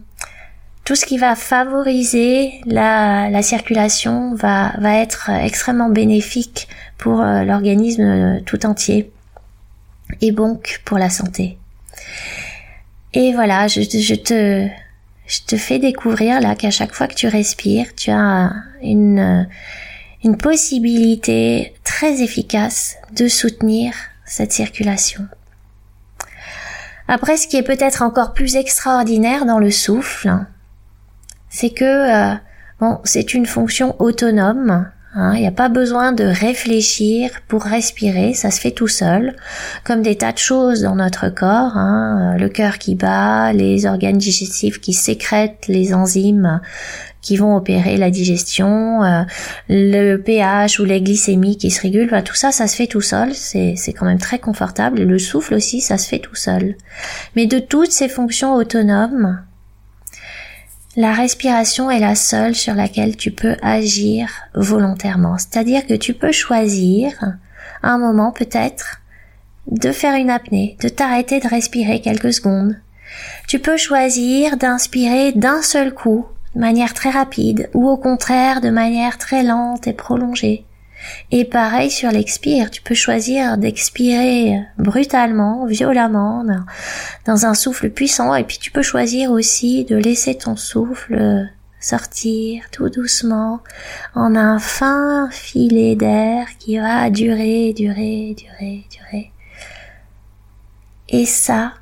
tout 0.88 0.94
ce 0.94 1.04
qui 1.04 1.18
va 1.18 1.34
favoriser 1.34 2.62
la, 2.64 3.42
circulation 3.42 4.34
va, 4.34 4.72
être 4.94 5.28
extrêmement 5.28 5.90
bénéfique 5.90 6.66
pour 6.96 7.20
euh, 7.20 7.44
l'organisme 7.44 8.00
euh, 8.00 8.40
tout 8.46 8.64
entier 8.64 9.12
et 10.22 10.32
donc 10.32 10.80
pour 10.86 10.96
la 10.96 11.10
santé. 11.10 11.58
Et 13.12 13.34
voilà, 13.34 13.68
je, 13.68 13.82
te 14.14 15.56
fais 15.58 15.78
découvrir 15.78 16.40
là 16.40 16.54
qu'à 16.54 16.70
chaque 16.70 16.94
fois 16.94 17.06
que 17.06 17.14
tu 17.14 17.28
respires, 17.28 17.94
tu 17.94 18.10
as 18.10 18.50
une 18.80 19.46
une 20.24 20.38
possibilité 20.38 21.74
très 21.84 22.22
efficace 22.22 22.96
de 23.14 23.28
soutenir 23.28 23.92
cette 24.24 24.52
circulation. 24.52 25.28
Après, 27.08 27.36
ce 27.36 27.46
qui 27.46 27.58
est 27.58 27.62
peut-être 27.62 28.00
encore 28.00 28.32
plus 28.32 28.56
extraordinaire 28.56 29.44
dans 29.44 29.58
le 29.58 29.70
souffle, 29.70 30.46
c'est 31.50 31.70
que 31.70 31.84
euh, 31.84 32.34
bon, 32.80 32.98
c'est 33.04 33.34
une 33.34 33.46
fonction 33.46 33.96
autonome. 34.00 34.90
Hein, 35.14 35.32
il 35.34 35.40
n'y 35.40 35.46
a 35.46 35.52
pas 35.52 35.70
besoin 35.70 36.12
de 36.12 36.24
réfléchir 36.24 37.30
pour 37.48 37.62
respirer, 37.62 38.34
ça 38.34 38.50
se 38.50 38.60
fait 38.60 38.72
tout 38.72 38.88
seul, 38.88 39.34
comme 39.82 40.02
des 40.02 40.16
tas 40.16 40.32
de 40.32 40.38
choses 40.38 40.82
dans 40.82 40.96
notre 40.96 41.30
corps, 41.30 41.76
hein, 41.78 42.36
le 42.38 42.48
cœur 42.50 42.76
qui 42.76 42.94
bat, 42.94 43.54
les 43.54 43.86
organes 43.86 44.18
digestifs 44.18 44.80
qui 44.80 44.92
sécrètent 44.92 45.66
les 45.66 45.94
enzymes 45.94 46.60
qui 47.22 47.36
vont 47.36 47.56
opérer 47.56 47.96
la 47.96 48.10
digestion, 48.10 49.02
euh, 49.02 49.22
le 49.68 50.16
pH 50.16 50.78
ou 50.78 50.84
les 50.84 51.00
glycémies 51.00 51.56
qui 51.56 51.70
se 51.70 51.82
régulent, 51.82 52.22
tout 52.24 52.34
ça, 52.34 52.52
ça 52.52 52.66
se 52.66 52.76
fait 52.76 52.86
tout 52.86 53.00
seul, 53.00 53.34
c'est 53.34 53.92
quand 53.98 54.06
même 54.06 54.18
très 54.18 54.38
confortable. 54.38 55.02
Le 55.02 55.18
souffle 55.18 55.54
aussi, 55.54 55.80
ça 55.80 55.98
se 55.98 56.08
fait 56.08 56.20
tout 56.20 56.34
seul. 56.34 56.76
Mais 57.34 57.46
de 57.46 57.58
toutes 57.58 57.92
ces 57.92 58.08
fonctions 58.08 58.54
autonomes, 58.54 59.42
la 60.98 61.12
respiration 61.12 61.92
est 61.92 62.00
la 62.00 62.16
seule 62.16 62.56
sur 62.56 62.74
laquelle 62.74 63.16
tu 63.16 63.30
peux 63.30 63.54
agir 63.62 64.28
volontairement. 64.54 65.38
C'est-à-dire 65.38 65.86
que 65.86 65.94
tu 65.94 66.12
peux 66.12 66.32
choisir 66.32 67.12
un 67.84 67.98
moment 67.98 68.32
peut-être 68.32 68.96
de 69.70 69.92
faire 69.92 70.16
une 70.16 70.28
apnée, 70.28 70.76
de 70.82 70.88
t'arrêter 70.88 71.38
de 71.38 71.46
respirer 71.46 72.00
quelques 72.00 72.32
secondes. 72.32 72.80
Tu 73.46 73.60
peux 73.60 73.76
choisir 73.76 74.56
d'inspirer 74.56 75.30
d'un 75.30 75.62
seul 75.62 75.94
coup, 75.94 76.26
de 76.56 76.60
manière 76.60 76.94
très 76.94 77.10
rapide, 77.10 77.70
ou 77.74 77.88
au 77.88 77.96
contraire 77.96 78.60
de 78.60 78.70
manière 78.70 79.18
très 79.18 79.44
lente 79.44 79.86
et 79.86 79.92
prolongée. 79.92 80.64
Et 81.30 81.44
pareil 81.44 81.90
sur 81.90 82.10
l'expire, 82.10 82.70
tu 82.70 82.82
peux 82.82 82.94
choisir 82.94 83.58
d'expirer 83.58 84.60
brutalement, 84.78 85.66
violemment, 85.66 86.44
dans 87.26 87.46
un 87.46 87.54
souffle 87.54 87.90
puissant, 87.90 88.34
et 88.34 88.44
puis 88.44 88.58
tu 88.58 88.70
peux 88.70 88.82
choisir 88.82 89.30
aussi 89.30 89.84
de 89.84 89.96
laisser 89.96 90.36
ton 90.36 90.56
souffle 90.56 91.48
sortir 91.80 92.64
tout 92.72 92.88
doucement 92.88 93.60
en 94.14 94.34
un 94.34 94.58
fin 94.58 95.28
filet 95.30 95.94
d'air 95.94 96.46
qui 96.58 96.78
va 96.78 97.08
durer, 97.10 97.72
durer, 97.72 98.34
durer, 98.36 98.84
durer. 98.90 99.32
Et 101.08 101.24
ça, 101.24 101.74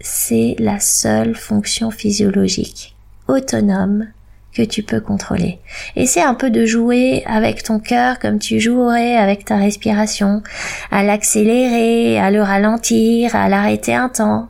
c'est 0.00 0.54
la 0.58 0.80
seule 0.80 1.34
fonction 1.34 1.90
physiologique. 1.90 2.94
Autonome 3.28 4.08
que 4.54 4.62
tu 4.62 4.82
peux 4.82 5.00
contrôler. 5.00 5.60
Essaie 5.96 6.22
un 6.22 6.34
peu 6.34 6.50
de 6.50 6.66
jouer 6.66 7.22
avec 7.26 7.62
ton 7.62 7.78
cœur 7.78 8.18
comme 8.18 8.38
tu 8.38 8.60
jouerais 8.60 9.16
avec 9.16 9.44
ta 9.44 9.56
respiration, 9.56 10.42
à 10.90 11.02
l'accélérer, 11.02 12.18
à 12.18 12.30
le 12.30 12.42
ralentir, 12.42 13.34
à 13.34 13.48
l'arrêter 13.48 13.94
un 13.94 14.08
temps. 14.08 14.48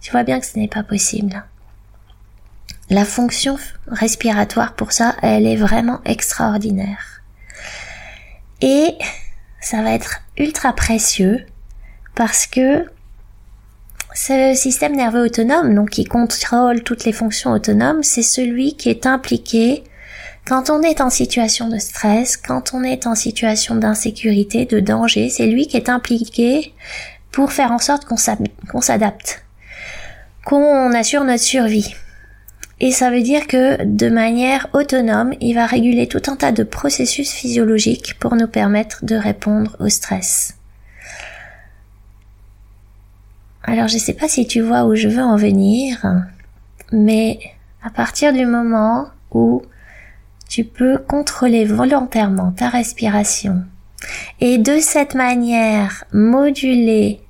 Tu 0.00 0.10
vois 0.10 0.22
bien 0.22 0.38
que 0.38 0.46
ce 0.46 0.58
n'est 0.58 0.68
pas 0.68 0.82
possible. 0.82 1.44
La 2.90 3.04
fonction 3.04 3.56
respiratoire 3.86 4.74
pour 4.74 4.92
ça, 4.92 5.16
elle 5.22 5.46
est 5.46 5.56
vraiment 5.56 6.00
extraordinaire. 6.04 7.22
Et 8.60 8.94
ça 9.60 9.82
va 9.82 9.92
être 9.92 10.20
ultra 10.36 10.74
précieux 10.74 11.44
parce 12.14 12.46
que 12.46 12.86
ce 14.14 14.54
système 14.54 14.94
nerveux 14.94 15.24
autonome, 15.24 15.74
donc 15.74 15.90
qui 15.90 16.04
contrôle 16.04 16.82
toutes 16.82 17.04
les 17.04 17.12
fonctions 17.12 17.50
autonomes, 17.50 18.02
c'est 18.02 18.22
celui 18.22 18.76
qui 18.76 18.88
est 18.88 19.06
impliqué 19.06 19.82
quand 20.46 20.68
on 20.68 20.82
est 20.82 21.00
en 21.00 21.10
situation 21.10 21.68
de 21.68 21.78
stress, 21.78 22.36
quand 22.36 22.74
on 22.74 22.82
est 22.82 23.06
en 23.06 23.14
situation 23.14 23.76
d'insécurité, 23.76 24.66
de 24.66 24.78
danger, 24.78 25.30
c'est 25.30 25.46
lui 25.46 25.66
qui 25.66 25.76
est 25.76 25.88
impliqué 25.88 26.74
pour 27.32 27.50
faire 27.50 27.72
en 27.72 27.78
sorte 27.78 28.04
qu'on 28.04 28.80
s'adapte, 28.80 29.42
qu'on 30.44 30.92
assure 30.92 31.24
notre 31.24 31.42
survie. 31.42 31.94
Et 32.80 32.92
ça 32.92 33.10
veut 33.10 33.22
dire 33.22 33.46
que 33.46 33.82
de 33.84 34.10
manière 34.10 34.68
autonome, 34.74 35.32
il 35.40 35.54
va 35.54 35.64
réguler 35.64 36.06
tout 36.06 36.22
un 36.26 36.36
tas 36.36 36.52
de 36.52 36.62
processus 36.62 37.32
physiologiques 37.32 38.18
pour 38.20 38.36
nous 38.36 38.48
permettre 38.48 39.04
de 39.04 39.16
répondre 39.16 39.74
au 39.80 39.88
stress. 39.88 40.54
Alors 43.66 43.88
je 43.88 43.98
sais 43.98 44.12
pas 44.12 44.28
si 44.28 44.46
tu 44.46 44.60
vois 44.60 44.84
où 44.84 44.94
je 44.94 45.08
veux 45.08 45.22
en 45.22 45.36
venir, 45.36 46.04
mais 46.92 47.38
à 47.82 47.90
partir 47.90 48.32
du 48.32 48.44
moment 48.46 49.08
où 49.30 49.62
tu 50.48 50.64
peux 50.64 50.98
contrôler 50.98 51.64
volontairement 51.64 52.52
ta 52.52 52.68
respiration 52.68 53.64
et 54.40 54.58
de 54.58 54.78
cette 54.78 55.14
manière 55.14 56.04
moduler 56.12 57.20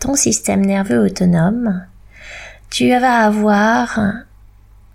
ton 0.00 0.14
système 0.14 0.64
nerveux 0.64 1.00
autonome, 1.00 1.86
tu 2.70 2.90
vas 2.90 3.24
avoir 3.24 3.98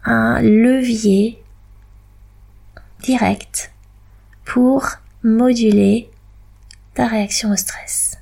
un 0.05 0.41
levier 0.41 1.41
direct 3.01 3.72
pour 4.45 4.88
moduler 5.24 6.10
ta 6.93 7.07
réaction 7.07 7.51
au 7.51 7.55
stress. 7.55 8.12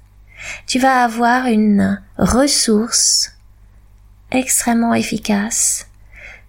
Tu 0.67 0.79
vas 0.79 1.03
avoir 1.03 1.48
une 1.48 2.01
ressource 2.17 3.33
extrêmement 4.31 4.93
efficace 4.93 5.88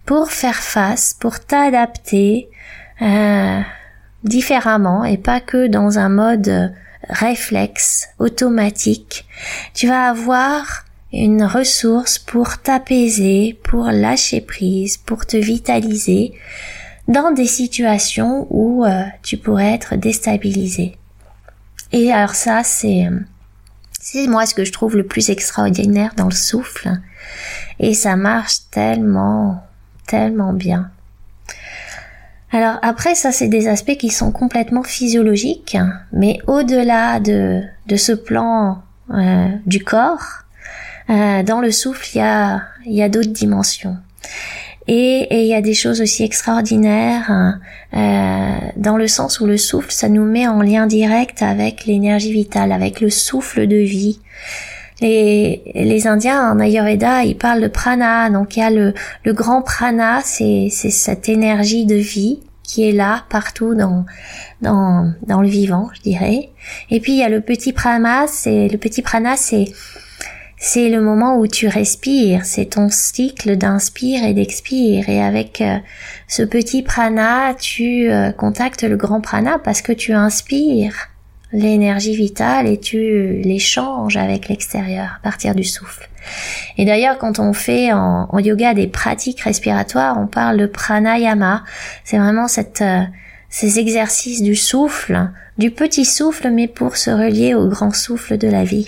pour 0.06 0.30
faire 0.30 0.56
face, 0.56 1.14
pour 1.18 1.40
t'adapter 1.40 2.48
euh, 3.00 3.60
différemment 4.24 5.04
et 5.04 5.18
pas 5.18 5.40
que 5.40 5.66
dans 5.66 5.98
un 5.98 6.08
mode 6.08 6.74
réflexe 7.08 8.08
automatique. 8.18 9.26
Tu 9.74 9.88
vas 9.88 10.08
avoir 10.08 10.84
une 11.12 11.44
ressource 11.44 12.18
pour 12.18 12.58
t'apaiser, 12.58 13.58
pour 13.64 13.86
lâcher 13.86 14.40
prise, 14.40 14.96
pour 14.96 15.26
te 15.26 15.36
vitaliser 15.36 16.32
dans 17.08 17.32
des 17.32 17.46
situations 17.46 18.46
où 18.50 18.84
euh, 18.84 19.02
tu 19.22 19.36
pourrais 19.36 19.72
être 19.72 19.96
déstabilisé. 19.96 20.96
Et 21.90 22.12
alors 22.12 22.34
ça, 22.34 22.62
c'est 22.64 23.08
c'est 24.04 24.26
moi 24.26 24.46
ce 24.46 24.54
que 24.54 24.64
je 24.64 24.72
trouve 24.72 24.96
le 24.96 25.06
plus 25.06 25.30
extraordinaire 25.30 26.12
dans 26.16 26.24
le 26.24 26.34
souffle. 26.34 26.90
Et 27.78 27.94
ça 27.94 28.16
marche 28.16 28.68
tellement, 28.72 29.64
tellement 30.08 30.52
bien. 30.52 30.90
Alors 32.50 32.78
après, 32.82 33.14
ça 33.14 33.30
c'est 33.30 33.46
des 33.46 33.68
aspects 33.68 33.96
qui 33.96 34.10
sont 34.10 34.32
complètement 34.32 34.82
physiologiques, 34.82 35.78
mais 36.12 36.38
au-delà 36.48 37.20
de, 37.20 37.62
de 37.86 37.96
ce 37.96 38.10
plan 38.10 38.82
euh, 39.14 39.48
du 39.66 39.84
corps, 39.84 40.42
euh, 41.08 41.44
dans 41.44 41.60
le 41.60 41.70
souffle, 41.70 42.08
il 42.14 42.18
y 42.18 42.22
a, 42.22 42.62
il 42.84 42.94
y 42.94 43.02
a 43.04 43.08
d'autres 43.08 43.30
dimensions. 43.30 43.96
Et 44.88 45.42
il 45.42 45.46
y 45.46 45.54
a 45.54 45.60
des 45.60 45.74
choses 45.74 46.00
aussi 46.00 46.24
extraordinaires 46.24 47.30
hein, 47.30 47.60
euh, 47.94 48.68
dans 48.76 48.96
le 48.96 49.06
sens 49.06 49.38
où 49.40 49.46
le 49.46 49.56
souffle, 49.56 49.92
ça 49.92 50.08
nous 50.08 50.24
met 50.24 50.48
en 50.48 50.60
lien 50.60 50.86
direct 50.86 51.42
avec 51.42 51.86
l'énergie 51.86 52.32
vitale, 52.32 52.72
avec 52.72 53.00
le 53.00 53.08
souffle 53.08 53.68
de 53.68 53.76
vie. 53.76 54.18
Les, 55.00 55.62
les 55.74 56.06
Indiens 56.06 56.52
en 56.52 56.60
Ayurveda, 56.60 57.24
ils 57.24 57.36
parlent 57.36 57.60
de 57.60 57.68
prana. 57.68 58.28
Donc 58.30 58.56
il 58.56 58.60
y 58.60 58.62
a 58.62 58.70
le, 58.70 58.94
le 59.24 59.32
grand 59.32 59.62
prana, 59.62 60.20
c'est 60.24 60.68
cette 60.70 61.28
énergie 61.28 61.86
de 61.86 61.96
vie 61.96 62.40
qui 62.62 62.88
est 62.88 62.92
là 62.92 63.24
partout 63.28 63.74
dans 63.74 64.06
dans 64.62 65.12
dans 65.26 65.42
le 65.42 65.48
vivant, 65.48 65.90
je 65.94 66.00
dirais. 66.00 66.50
Et 66.90 67.00
puis 67.00 67.12
il 67.12 67.18
y 67.18 67.24
a 67.24 67.28
le 67.28 67.40
petit 67.40 67.72
prana, 67.72 68.26
c'est 68.28 68.68
le 68.68 68.78
petit 68.78 69.02
prana, 69.02 69.36
c'est 69.36 69.66
c'est 70.64 70.90
le 70.90 71.00
moment 71.00 71.38
où 71.38 71.48
tu 71.48 71.66
respires, 71.66 72.44
c'est 72.44 72.66
ton 72.66 72.88
cycle 72.88 73.56
d'inspire 73.56 74.22
et 74.22 74.32
d'expire. 74.32 75.08
Et 75.08 75.20
avec 75.20 75.60
euh, 75.60 75.78
ce 76.28 76.44
petit 76.44 76.84
prana, 76.84 77.52
tu 77.54 78.08
euh, 78.08 78.30
contactes 78.30 78.84
le 78.84 78.96
grand 78.96 79.20
prana 79.20 79.58
parce 79.58 79.82
que 79.82 79.90
tu 79.90 80.12
inspires 80.12 81.08
l'énergie 81.52 82.14
vitale 82.14 82.68
et 82.68 82.78
tu 82.78 83.40
l'échanges 83.42 84.16
avec 84.16 84.48
l'extérieur 84.48 85.16
à 85.16 85.22
partir 85.24 85.56
du 85.56 85.64
souffle. 85.64 86.08
Et 86.78 86.84
d'ailleurs, 86.84 87.18
quand 87.18 87.40
on 87.40 87.52
fait 87.52 87.92
en, 87.92 88.28
yoga 88.38 88.72
des 88.72 88.86
pratiques 88.86 89.40
respiratoires, 89.40 90.16
on 90.16 90.28
parle 90.28 90.58
de 90.58 90.66
pranayama. 90.66 91.64
C'est 92.04 92.18
vraiment 92.18 92.46
cette, 92.46 92.82
euh, 92.82 93.02
ces 93.50 93.80
exercices 93.80 94.42
du 94.42 94.54
souffle, 94.54 95.28
du 95.58 95.72
petit 95.72 96.04
souffle, 96.04 96.50
mais 96.50 96.68
pour 96.68 96.96
se 96.96 97.10
relier 97.10 97.54
au 97.54 97.66
grand 97.66 97.92
souffle 97.92 98.38
de 98.38 98.46
la 98.46 98.62
vie. 98.62 98.86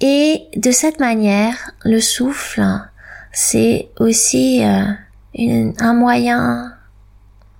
Et 0.00 0.42
de 0.56 0.70
cette 0.70 1.00
manière, 1.00 1.72
le 1.84 2.00
souffle, 2.00 2.62
c'est 3.32 3.88
aussi 3.98 4.64
euh, 4.64 5.72
un 5.78 5.94
moyen, 5.94 6.72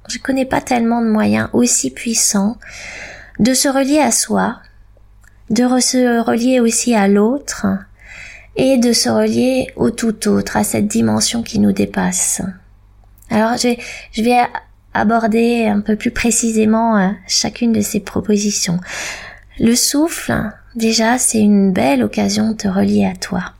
je 0.09 0.18
connais 0.18 0.44
pas 0.44 0.61
tellement 0.61 1.03
de 1.03 1.09
moyens 1.09 1.48
aussi 1.53 1.90
puissants 1.90 2.57
de 3.38 3.55
se 3.55 3.68
relier 3.68 4.01
à 4.01 4.11
soi, 4.11 4.61
de 5.51 5.64
se 5.81 6.20
relier 6.20 6.61
aussi 6.61 6.94
à 6.94 7.09
l'autre 7.09 7.66
et 8.57 8.79
de 8.79 8.92
se 8.92 9.09
relier 9.09 9.68
au 9.77 9.90
tout 9.90 10.29
autre, 10.29 10.57
à 10.57 10.64
cette 10.64 10.88
dimension 10.88 11.42
qui 11.42 11.59
nous 11.59 11.72
dépasse. 11.72 12.42
Alors 13.31 13.57
je 13.57 13.68
vais, 13.68 13.79
je 14.12 14.22
vais 14.22 14.38
aborder 14.94 15.66
un 15.66 15.81
peu 15.81 15.96
plus 15.96 16.11
précisément 16.11 16.98
euh, 16.98 17.11
chacune 17.27 17.72
de 17.72 17.81
ces 17.81 18.01
propositions. 18.01 18.81
Le 19.61 19.74
souffle, 19.74 20.35
déjà, 20.78 21.18
c'est 21.18 21.40
une 21.40 21.72
belle 21.72 22.02
occasion 22.02 22.50
de 22.50 22.56
te 22.56 22.68
relier 22.68 23.04
à 23.04 23.14
toi. 23.14 23.52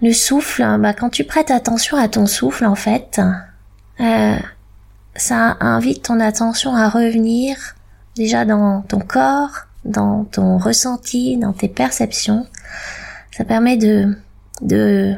Le 0.00 0.12
souffle, 0.12 0.64
bah, 0.80 0.92
quand 0.92 1.10
tu 1.10 1.24
prêtes 1.24 1.50
attention 1.50 1.96
à 1.96 2.08
ton 2.08 2.26
souffle, 2.26 2.64
en 2.64 2.74
fait, 2.74 3.20
euh, 4.00 4.36
ça 5.16 5.56
invite 5.60 6.04
ton 6.04 6.20
attention 6.20 6.74
à 6.74 6.88
revenir 6.88 7.56
déjà 8.16 8.44
dans 8.44 8.82
ton 8.82 9.00
corps, 9.00 9.66
dans 9.84 10.24
ton 10.24 10.58
ressenti, 10.58 11.36
dans 11.36 11.52
tes 11.52 11.68
perceptions. 11.68 12.46
Ça 13.32 13.44
permet 13.44 13.76
de, 13.76 14.16
de 14.62 15.14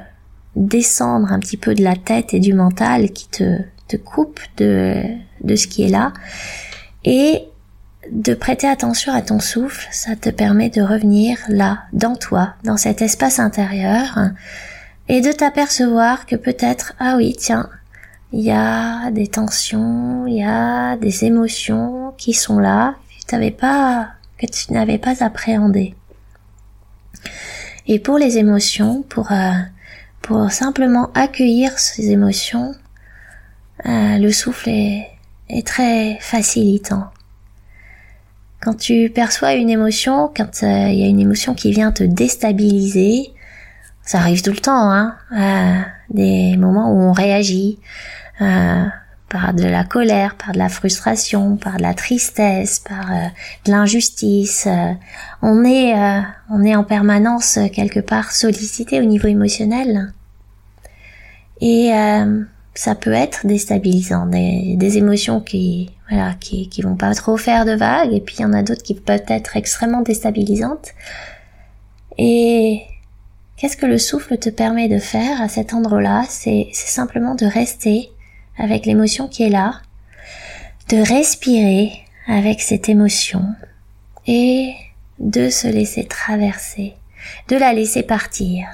descendre 0.56 1.32
un 1.32 1.38
petit 1.38 1.56
peu 1.56 1.74
de 1.74 1.82
la 1.82 1.96
tête 1.96 2.34
et 2.34 2.40
du 2.40 2.54
mental 2.54 3.10
qui 3.10 3.28
te, 3.28 3.58
te 3.88 3.96
coupe 3.96 4.40
de, 4.56 5.02
de 5.42 5.56
ce 5.56 5.66
qui 5.66 5.84
est 5.84 5.88
là 5.88 6.12
et 7.04 7.44
de 8.10 8.34
prêter 8.34 8.68
attention 8.68 9.12
à 9.12 9.22
ton 9.22 9.40
souffle, 9.40 9.86
ça 9.90 10.16
te 10.16 10.30
permet 10.30 10.70
de 10.70 10.80
revenir 10.80 11.38
là, 11.48 11.84
dans 11.92 12.16
toi, 12.16 12.54
dans 12.64 12.76
cet 12.76 13.02
espace 13.02 13.38
intérieur, 13.38 14.18
et 15.08 15.20
de 15.20 15.32
t'apercevoir 15.32 16.26
que 16.26 16.36
peut-être, 16.36 16.94
ah 16.98 17.14
oui, 17.16 17.36
tiens, 17.38 17.68
il 18.32 18.40
y 18.40 18.52
a 18.52 19.10
des 19.10 19.26
tensions, 19.26 20.26
il 20.26 20.36
y 20.36 20.44
a 20.44 20.96
des 20.96 21.24
émotions 21.24 22.14
qui 22.16 22.32
sont 22.32 22.58
là, 22.58 22.94
que 23.26 23.36
tu 23.36 23.50
pas, 23.52 24.08
que 24.38 24.46
tu 24.46 24.72
n'avais 24.72 24.98
pas 24.98 25.22
appréhendé. 25.22 25.94
Et 27.86 27.98
pour 27.98 28.18
les 28.18 28.38
émotions, 28.38 29.02
pour, 29.02 29.32
euh, 29.32 29.52
pour 30.22 30.50
simplement 30.52 31.10
accueillir 31.14 31.78
ces 31.78 32.10
émotions, 32.10 32.74
euh, 33.86 34.18
le 34.18 34.30
souffle 34.30 34.68
est, 34.68 35.08
est 35.48 35.66
très 35.66 36.18
facilitant. 36.20 37.10
Quand 38.60 38.74
tu 38.74 39.08
perçois 39.08 39.54
une 39.54 39.70
émotion, 39.70 40.30
quand 40.36 40.62
euh, 40.62 40.88
il 40.88 40.98
y 40.98 41.02
a 41.02 41.06
une 41.06 41.20
émotion 41.20 41.54
qui 41.54 41.72
vient 41.72 41.92
te 41.92 42.04
déstabiliser, 42.04 43.32
ça 44.02 44.18
arrive 44.18 44.42
tout 44.42 44.50
le 44.50 44.58
temps, 44.58 44.90
hein, 44.90 45.16
euh, 45.32 45.80
des 46.10 46.58
moments 46.58 46.92
où 46.92 47.00
on 47.00 47.12
réagit 47.12 47.78
euh, 48.42 48.84
par 49.30 49.54
de 49.54 49.64
la 49.64 49.84
colère, 49.84 50.34
par 50.34 50.52
de 50.52 50.58
la 50.58 50.68
frustration, 50.68 51.56
par 51.56 51.78
de 51.78 51.82
la 51.82 51.94
tristesse, 51.94 52.80
par 52.80 53.06
de 53.64 53.70
l'injustice. 53.70 54.68
on 55.40 55.64
est, 55.64 55.94
on 56.50 56.64
est 56.64 56.74
en 56.74 56.82
permanence 56.84 57.58
quelque 57.72 58.00
part 58.00 58.32
sollicité 58.32 59.00
au 59.00 59.04
niveau 59.04 59.28
émotionnel. 59.28 60.12
Et 61.60 61.92
ça 62.74 62.96
peut 62.96 63.12
être 63.12 63.46
déstabilisant, 63.46 64.26
des, 64.26 64.74
des 64.76 64.98
émotions 64.98 65.40
qui 65.40 65.90
qui, 66.40 66.68
qui 66.68 66.82
vont 66.82 66.96
pas 66.96 67.14
trop 67.14 67.36
faire 67.36 67.64
de 67.64 67.72
vagues, 67.72 68.12
et 68.12 68.20
puis 68.20 68.36
il 68.38 68.42
y 68.42 68.44
en 68.44 68.52
a 68.52 68.62
d'autres 68.62 68.82
qui 68.82 68.94
peuvent 68.94 69.22
être 69.28 69.56
extrêmement 69.56 70.02
déstabilisantes. 70.02 70.90
Et 72.18 72.82
qu'est-ce 73.56 73.76
que 73.76 73.86
le 73.86 73.98
souffle 73.98 74.36
te 74.38 74.50
permet 74.50 74.88
de 74.88 74.98
faire 74.98 75.40
à 75.40 75.48
cet 75.48 75.72
endroit-là? 75.74 76.24
C'est 76.28 76.68
simplement 76.72 77.34
de 77.34 77.46
rester 77.46 78.10
avec 78.58 78.86
l'émotion 78.86 79.28
qui 79.28 79.44
est 79.44 79.50
là, 79.50 79.80
de 80.88 80.98
respirer 80.98 81.92
avec 82.26 82.60
cette 82.60 82.88
émotion 82.88 83.44
et 84.26 84.74
de 85.18 85.48
se 85.48 85.68
laisser 85.68 86.04
traverser, 86.04 86.94
de 87.48 87.56
la 87.56 87.72
laisser 87.72 88.02
partir. 88.02 88.66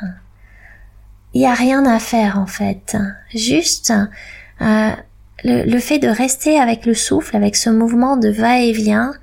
Il 1.35 1.41
n'y 1.41 1.47
a 1.47 1.55
rien 1.55 1.85
à 1.85 1.99
faire 1.99 2.39
en 2.39 2.47
fait, 2.47 2.97
juste 3.35 3.93
euh, 4.61 4.91
le, 5.45 5.79
fait 5.79 5.99
de 5.99 6.09
rester 6.09 6.59
avec 6.59 6.87
le 6.87 6.95
souffle, 6.95 7.37
avec 7.37 7.57
ce 7.57 7.71
mouvement 7.71 8.17
de 8.17 8.29
va-et-vient, 8.29 9.15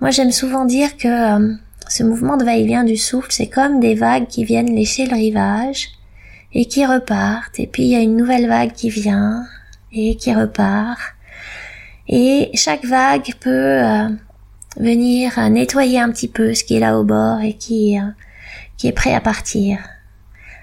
moi 0.00 0.10
j'aime 0.10 0.32
souvent 0.32 0.64
dire 0.64 0.96
que 0.96 1.08
euh, 1.08 1.54
ce 1.88 2.02
mouvement 2.02 2.36
de 2.36 2.44
va-et-vient 2.44 2.84
du 2.84 2.96
souffle, 2.96 3.30
c'est 3.30 3.48
comme 3.48 3.80
des 3.80 3.94
vagues 3.94 4.26
qui 4.26 4.44
viennent 4.44 4.74
lécher 4.74 5.06
le 5.06 5.14
rivage 5.14 5.88
et 6.52 6.66
qui 6.66 6.86
repartent, 6.86 7.58
et 7.58 7.66
puis 7.66 7.84
il 7.84 7.88
y 7.88 7.96
a 7.96 8.00
une 8.00 8.16
nouvelle 8.16 8.48
vague 8.48 8.72
qui 8.72 8.90
vient 8.90 9.44
et 9.92 10.16
qui 10.16 10.34
repart. 10.34 11.00
Et 12.08 12.50
chaque 12.54 12.84
vague 12.84 13.34
peut 13.40 13.50
euh, 13.50 14.08
venir 14.76 15.38
nettoyer 15.50 15.98
un 15.98 16.10
petit 16.10 16.28
peu 16.28 16.54
ce 16.54 16.62
qui 16.62 16.76
est 16.76 16.80
là 16.80 16.98
au 16.98 17.04
bord 17.04 17.40
et 17.40 17.54
qui, 17.54 17.98
qui 18.76 18.86
est 18.86 18.92
prêt 18.92 19.14
à 19.14 19.20
partir. 19.20 19.78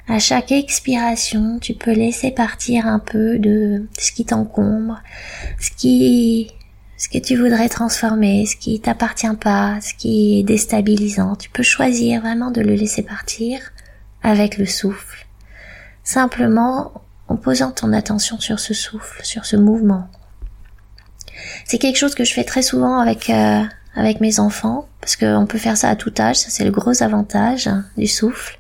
À 0.08 0.20
chaque 0.20 0.52
expiration, 0.52 1.60
tu 1.60 1.74
peux 1.74 1.94
laisser 1.94 2.32
partir 2.32 2.88
un 2.88 3.00
peu 3.00 3.40
de 3.40 3.88
ce 3.98 4.12
qui 4.12 4.26
t'encombre, 4.26 5.02
ce 5.60 5.72
qui, 5.72 6.52
ce 6.98 7.08
que 7.08 7.20
tu 7.20 7.38
voudrais 7.38 7.70
transformer, 7.70 8.46
ce 8.46 8.58
qui 8.58 8.82
t'appartient 8.82 9.36
pas, 9.40 9.80
ce 9.80 9.94
qui 9.94 10.40
est 10.40 10.44
déstabilisant. 10.44 11.38
Tu 11.38 11.50
peux 11.50 11.64
choisir 11.64 12.22
vraiment 12.22 12.52
de 12.52 12.60
le 12.60 12.74
laisser 12.74 13.02
partir 13.02 13.60
avec 14.24 14.58
le 14.58 14.66
souffle. 14.66 15.26
Simplement 16.04 16.92
en 17.30 17.38
posant 17.38 17.72
ton 17.72 17.94
attention 17.94 18.40
sur 18.42 18.60
ce 18.60 18.74
souffle, 18.74 19.24
sur 19.24 19.46
ce 19.46 19.56
mouvement. 19.56 20.10
C'est 21.66 21.78
quelque 21.78 21.98
chose 21.98 22.14
que 22.14 22.26
je 22.26 22.34
fais 22.34 22.44
très 22.44 22.62
souvent 22.62 23.00
avec 23.00 23.30
euh, 23.30 23.64
avec 23.96 24.22
mes 24.22 24.40
enfants 24.40 24.88
parce 25.00 25.16
qu'on 25.16 25.46
peut 25.46 25.58
faire 25.58 25.78
ça 25.78 25.90
à 25.90 25.96
tout 25.96 26.14
âge, 26.20 26.38
ça 26.38 26.50
c'est 26.50 26.64
le 26.64 26.72
gros 26.72 27.04
avantage 27.04 27.70
du 27.98 28.08
souffle. 28.08 28.58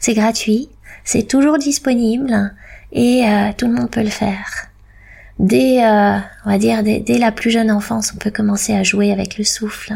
C'est 0.00 0.14
gratuit, 0.14 0.68
c'est 1.06 1.22
toujours 1.22 1.56
disponible 1.56 2.52
et 2.92 3.24
euh, 3.24 3.52
tout 3.56 3.66
le 3.68 3.72
monde 3.72 3.90
peut 3.90 4.02
le 4.02 4.10
faire. 4.10 4.66
Dès, 5.38 5.84
euh, 5.84 6.18
on 6.44 6.50
va 6.50 6.58
dire, 6.58 6.82
dès, 6.82 7.18
la 7.18 7.30
plus 7.30 7.50
jeune 7.50 7.70
enfance, 7.70 8.12
on 8.14 8.18
peut 8.18 8.32
commencer 8.32 8.74
à 8.74 8.82
jouer 8.82 9.12
avec 9.12 9.38
le 9.38 9.44
souffle. 9.44 9.94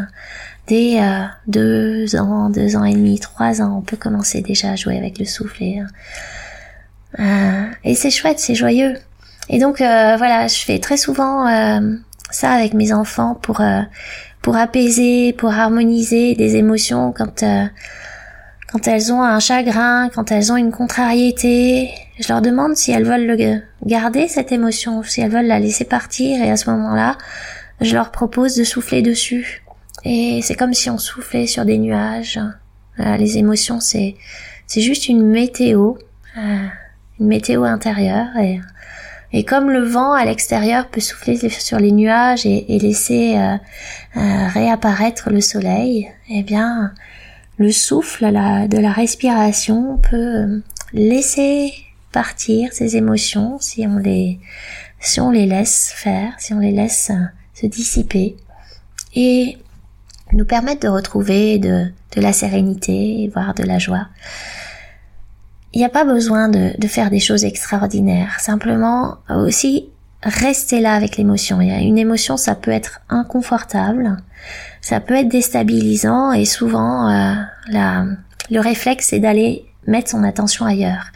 Dès 0.69 1.01
euh, 1.01 1.25
deux 1.49 2.15
ans, 2.15 2.49
deux 2.49 2.77
ans 2.77 2.85
et 2.85 2.95
demi, 2.95 3.19
trois 3.19 3.61
ans, 3.61 3.79
on 3.79 3.81
peut 3.81 3.97
commencer 3.97 4.41
déjà 4.41 4.71
à 4.71 4.77
jouer 4.77 4.97
avec 4.97 5.19
le 5.19 5.25
souffle. 5.25 5.65
Et, 5.65 5.83
et 7.85 7.95
c'est 7.97 8.11
chouette, 8.11 8.39
c'est 8.39 8.55
joyeux. 8.55 8.95
Et 9.49 9.59
donc 9.59 9.79
voilà, 9.79 10.47
je 10.47 10.59
fais 10.59 10.79
très 10.79 10.97
souvent 10.97 11.47
ça 12.31 12.53
avec 12.53 12.73
mes 12.73 12.93
enfants 12.93 13.35
pour 13.35 13.61
pour 14.43 14.57
apaiser, 14.57 15.33
pour 15.33 15.51
harmoniser 15.51 16.37
des 16.37 16.55
émotions 16.55 17.13
quand 17.13 17.43
quand 18.71 18.87
elles 18.87 19.13
ont 19.13 19.23
un 19.23 19.41
chagrin, 19.41 20.09
quand 20.15 20.31
elles 20.31 20.53
ont 20.53 20.57
une 20.57 20.71
contrariété, 20.71 21.91
je 22.19 22.29
leur 22.29 22.41
demande 22.41 22.77
si 22.77 22.93
elles 22.93 23.05
veulent 23.05 23.27
le 23.27 23.63
garder 23.85 24.29
cette 24.29 24.53
émotion, 24.53 25.03
si 25.03 25.21
elles 25.21 25.31
veulent 25.31 25.47
la 25.47 25.59
laisser 25.59 25.85
partir 25.85 26.43
et 26.43 26.51
à 26.51 26.57
ce 26.57 26.71
moment-là, 26.71 27.19
je 27.81 27.95
leur 27.95 28.11
propose 28.11 28.55
de 28.55 28.65
souffler 28.65 29.03
dessus. 29.03 29.63
Et 30.05 30.41
c'est 30.43 30.55
comme 30.55 30.75
si 30.75 30.89
on 30.89 30.99
soufflait 30.99 31.47
sur 31.47 31.65
des 31.65 31.79
nuages. 31.79 32.41
les 32.99 33.39
émotions, 33.39 33.81
c'est 33.81 34.17
c'est 34.67 34.83
juste 34.83 35.09
une 35.09 35.27
météo, 35.27 35.95
euh, 36.39 36.67
une 37.19 37.27
météo 37.27 37.65
intérieure 37.65 38.29
et 39.33 39.45
comme 39.45 39.71
le 39.71 39.85
vent 39.85 40.13
à 40.13 40.25
l'extérieur 40.25 40.89
peut 40.89 41.01
souffler 41.01 41.37
sur 41.51 41.79
les 41.79 41.93
nuages 41.93 42.47
et, 42.47 42.79
laisser 42.81 43.37
euh, 43.37 43.57
euh, 44.17 44.49
réapparaître 44.49 45.31
le 45.31 45.41
soleil, 45.41 46.11
eh 46.29 46.43
bien 46.43 46.93
le 47.61 47.71
souffle 47.73 48.25
de 48.25 48.79
la 48.79 48.91
respiration 48.91 49.99
peut 49.99 50.17
euh, 50.17 50.63
laisser 50.95 51.75
partir 52.11 52.73
ces 52.73 52.97
émotions 52.97 53.59
si 53.61 53.87
on 53.87 53.99
les 53.99 55.47
laisse 55.47 55.93
faire, 55.95 56.33
si 56.39 56.55
on 56.55 56.59
les 56.59 56.73
laisse 56.73 57.11
euh, 57.11 57.23
se 57.53 57.67
dissiper 57.67 58.35
et 59.15 59.59
nous 60.33 60.47
permettre 60.47 60.81
de 60.81 60.89
retrouver 60.89 61.59
de, 61.59 61.93
de 62.17 62.21
la 62.23 62.33
sérénité, 62.33 63.31
voire 63.35 63.53
de 63.53 63.65
la 63.65 63.79
joie. 63.79 64.07
Il 65.75 65.81
n'y 65.81 65.85
a 65.85 65.91
pas 65.91 66.05
besoin 66.05 66.49
de, 66.49 66.73
de, 66.79 66.89
faire 66.89 67.11
des 67.11 67.21
choses 67.21 67.45
extraordinaires, 67.45 68.41
simplement 68.41 69.19
aussi 69.29 69.91
rester 70.23 70.81
là 70.81 70.95
avec 70.95 71.19
l'émotion. 71.19 71.61
Une 71.61 71.99
émotion, 71.99 72.39
ça 72.39 72.55
peut 72.55 72.71
être 72.71 73.03
inconfortable, 73.11 74.17
ça 74.81 75.01
peut 75.01 75.15
être 75.15 75.29
déstabilisant 75.29 76.33
et 76.33 76.45
souvent 76.45 77.09
euh, 77.09 77.35
la, 77.69 78.05
le 78.51 78.61
réflexe 78.61 79.09
c'est 79.11 79.19
d'aller 79.21 79.65
mettre 79.87 80.11
son 80.11 80.23
attention 80.25 80.67
ailleurs, 80.67 81.07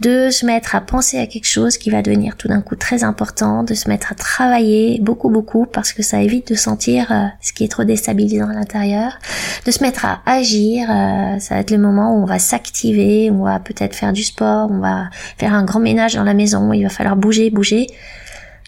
de 0.00 0.30
se 0.30 0.46
mettre 0.46 0.74
à 0.74 0.80
penser 0.80 1.18
à 1.18 1.26
quelque 1.26 1.46
chose 1.46 1.76
qui 1.76 1.90
va 1.90 2.02
devenir 2.02 2.36
tout 2.36 2.48
d'un 2.48 2.62
coup 2.62 2.74
très 2.74 3.04
important, 3.04 3.62
de 3.62 3.74
se 3.74 3.88
mettre 3.88 4.12
à 4.12 4.14
travailler 4.14 4.98
beaucoup 5.00 5.28
beaucoup 5.28 5.66
parce 5.66 5.92
que 5.92 6.02
ça 6.02 6.20
évite 6.20 6.48
de 6.48 6.54
sentir 6.54 7.12
euh, 7.12 7.26
ce 7.40 7.52
qui 7.52 7.64
est 7.64 7.68
trop 7.68 7.84
déstabilisant 7.84 8.48
à 8.48 8.54
l'intérieur, 8.54 9.18
de 9.64 9.70
se 9.70 9.82
mettre 9.82 10.06
à 10.06 10.22
agir, 10.26 10.90
euh, 10.90 11.38
ça 11.38 11.54
va 11.54 11.60
être 11.60 11.70
le 11.70 11.78
moment 11.78 12.16
où 12.16 12.22
on 12.22 12.26
va 12.26 12.38
s'activer, 12.38 13.30
on 13.30 13.44
va 13.44 13.60
peut-être 13.60 13.94
faire 13.94 14.12
du 14.12 14.24
sport, 14.24 14.70
on 14.70 14.78
va 14.78 15.10
faire 15.38 15.54
un 15.54 15.64
grand 15.64 15.80
ménage 15.80 16.14
dans 16.14 16.24
la 16.24 16.34
maison, 16.34 16.72
il 16.72 16.82
va 16.82 16.88
falloir 16.88 17.16
bouger, 17.16 17.50
bouger. 17.50 17.86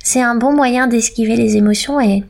C'est 0.02 0.22
un 0.22 0.36
bon 0.36 0.54
moyen 0.54 0.86
d'esquiver 0.86 1.36
les 1.36 1.56
émotions 1.56 2.00
et 2.00 2.22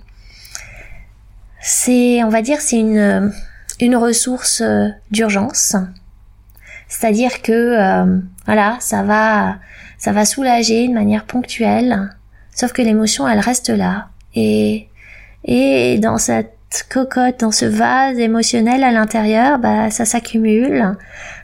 c'est, 1.61 2.23
on 2.23 2.29
va 2.29 2.43
dire, 2.43 2.61
c'est 2.61 2.79
une, 2.79 3.33
une 3.81 3.97
ressource 3.97 4.61
euh, 4.61 4.89
d'urgence. 5.11 5.77
C'est-à-dire 6.89 7.43
que, 7.43 7.53
euh, 7.53 8.21
voilà, 8.47 8.77
ça 8.81 9.03
va, 9.03 9.59
ça 9.99 10.13
va 10.13 10.25
soulager 10.25 10.89
de 10.89 10.95
manière 10.95 11.25
ponctuelle. 11.25 12.11
Sauf 12.55 12.73
que 12.73 12.83
l'émotion, 12.83 13.29
elle 13.29 13.41
reste 13.41 13.69
là. 13.69 14.09
Et, 14.35 14.89
et 15.45 15.99
dans 15.99 16.19
cette 16.19 16.87
cocotte, 16.89 17.41
dans 17.41 17.51
ce 17.51 17.67
vase 17.67 18.19
émotionnel 18.19 18.85
à 18.85 18.91
l'intérieur, 18.91 19.59
bah, 19.59 19.91
ça 19.91 20.05
s'accumule. 20.05 20.97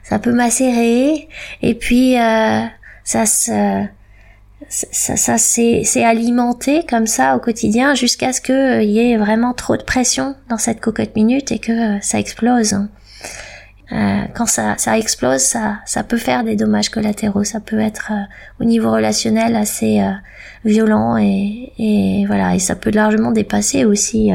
Ça 0.02 0.18
peut 0.18 0.32
macérer. 0.32 1.28
Et 1.62 1.74
puis, 1.74 2.18
euh, 2.18 2.60
ça 3.04 3.26
se, 3.26 3.84
ça, 4.68 5.16
ça 5.16 5.38
c'est 5.38 6.04
alimenté 6.04 6.84
comme 6.88 7.06
ça 7.06 7.36
au 7.36 7.40
quotidien 7.40 7.94
jusqu'à 7.94 8.32
ce 8.32 8.40
qu'il 8.40 8.54
euh, 8.54 8.82
y 8.82 8.98
ait 8.98 9.16
vraiment 9.16 9.54
trop 9.54 9.76
de 9.76 9.82
pression 9.82 10.34
dans 10.48 10.58
cette 10.58 10.80
cocotte 10.80 11.14
minute 11.16 11.52
et 11.52 11.58
que 11.58 11.96
euh, 11.96 12.00
ça 12.00 12.18
explose. 12.18 12.76
Euh, 13.92 14.22
quand 14.34 14.46
ça, 14.46 14.74
ça 14.78 14.98
explose, 14.98 15.40
ça, 15.40 15.76
ça 15.84 16.02
peut 16.02 16.16
faire 16.16 16.42
des 16.42 16.56
dommages 16.56 16.88
collatéraux. 16.88 17.44
Ça 17.44 17.60
peut 17.60 17.78
être 17.78 18.10
euh, 18.12 18.22
au 18.60 18.64
niveau 18.64 18.90
relationnel 18.90 19.54
assez 19.56 20.02
violent 20.64 21.16
et, 21.18 21.72
et, 21.78 22.24
voilà. 22.26 22.54
Et 22.54 22.58
ça 22.58 22.74
peut 22.74 22.90
largement 22.90 23.30
dépasser 23.30 23.84
aussi 23.84 24.32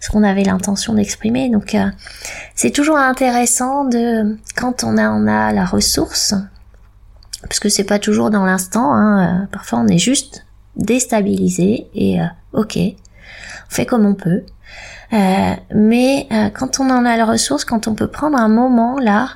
ce 0.00 0.10
qu'on 0.10 0.24
avait 0.24 0.42
l'intention 0.42 0.94
d'exprimer. 0.94 1.48
Donc 1.48 1.76
c'est 2.54 2.72
toujours 2.72 2.98
intéressant 2.98 3.84
de 3.84 4.36
quand 4.56 4.82
on 4.82 4.98
a 4.98 5.10
on 5.10 5.26
a 5.28 5.52
la 5.52 5.64
ressource 5.64 6.34
parce 7.42 7.60
que 7.60 7.68
c'est 7.68 7.84
pas 7.84 7.98
toujours 7.98 8.30
dans 8.30 8.44
l'instant. 8.44 8.92
Hein, 8.94 9.42
euh, 9.42 9.46
parfois, 9.46 9.80
on 9.80 9.88
est 9.88 9.98
juste 9.98 10.46
déstabilisé 10.76 11.88
et 11.94 12.20
euh, 12.20 12.24
ok, 12.52 12.76
on 12.76 13.70
fait 13.70 13.86
comme 13.86 14.06
on 14.06 14.14
peut. 14.14 14.42
Euh, 15.12 15.54
mais 15.74 16.28
quand 16.54 16.78
on 16.78 16.88
en 16.88 17.04
a 17.04 17.16
la 17.16 17.24
ressource, 17.24 17.64
quand 17.64 17.88
on 17.88 17.94
peut 17.94 18.06
prendre 18.06 18.38
un 18.38 18.48
moment 18.48 18.98
là 19.00 19.30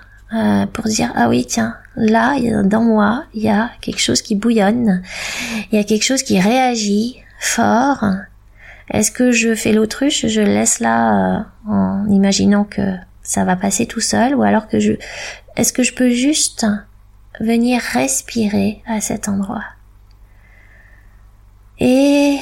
pour 0.73 0.85
dire 0.85 1.13
ah 1.15 1.29
oui 1.29 1.45
tiens 1.47 1.77
là 1.95 2.35
dans 2.65 2.83
moi 2.83 3.25
il 3.35 3.43
y 3.43 3.49
a 3.49 3.71
quelque 3.81 4.01
chose 4.01 4.23
qui 4.23 4.37
bouillonne, 4.37 5.03
il 5.71 5.77
y 5.77 5.81
a 5.81 5.85
quelque 5.85 6.05
chose 6.05 6.23
qui 6.23 6.41
réagit 6.41 7.19
fort. 7.41 8.05
Est-ce 8.91 9.11
que 9.11 9.33
je 9.33 9.57
fais 9.57 9.73
l'autruche, 9.73 10.27
je 10.27 10.41
laisse 10.41 10.79
là 10.79 11.47
en 11.67 12.07
imaginant 12.09 12.63
que 12.63 12.95
ça 13.25 13.45
va 13.45 13.57
passer 13.57 13.87
tout 13.87 14.01
seul, 14.01 14.37
ou 14.37 14.43
alors 14.43 14.69
que 14.69 14.79
je, 14.79 14.93
est-ce 15.57 15.73
que 15.73 15.83
je 15.83 15.95
peux 15.95 16.11
juste 16.11 16.67
venir 17.41 17.81
respirer 17.81 18.83
à 18.87 19.01
cet 19.01 19.29
endroit. 19.29 19.65
Et 21.79 22.39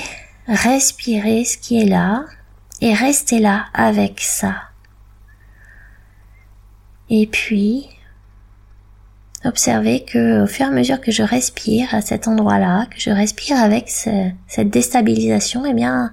respirer 0.46 1.44
ce 1.44 1.56
qui 1.56 1.80
est 1.80 1.86
là 1.86 2.24
et 2.80 2.92
rester 2.92 3.38
là 3.38 3.66
avec 3.72 4.20
ça. 4.20 4.54
Et 7.08 7.26
puis, 7.26 7.88
observer 9.44 10.04
que 10.04 10.44
au 10.44 10.46
fur 10.46 10.66
et 10.66 10.68
à 10.68 10.72
mesure 10.72 11.00
que 11.00 11.10
je 11.10 11.22
respire 11.22 11.94
à 11.94 12.00
cet 12.00 12.28
endroit-là, 12.28 12.86
que 12.86 12.98
je 12.98 13.10
respire 13.10 13.56
avec 13.56 13.88
cette 13.88 14.70
déstabilisation, 14.70 15.64
eh 15.66 15.74
bien, 15.74 16.12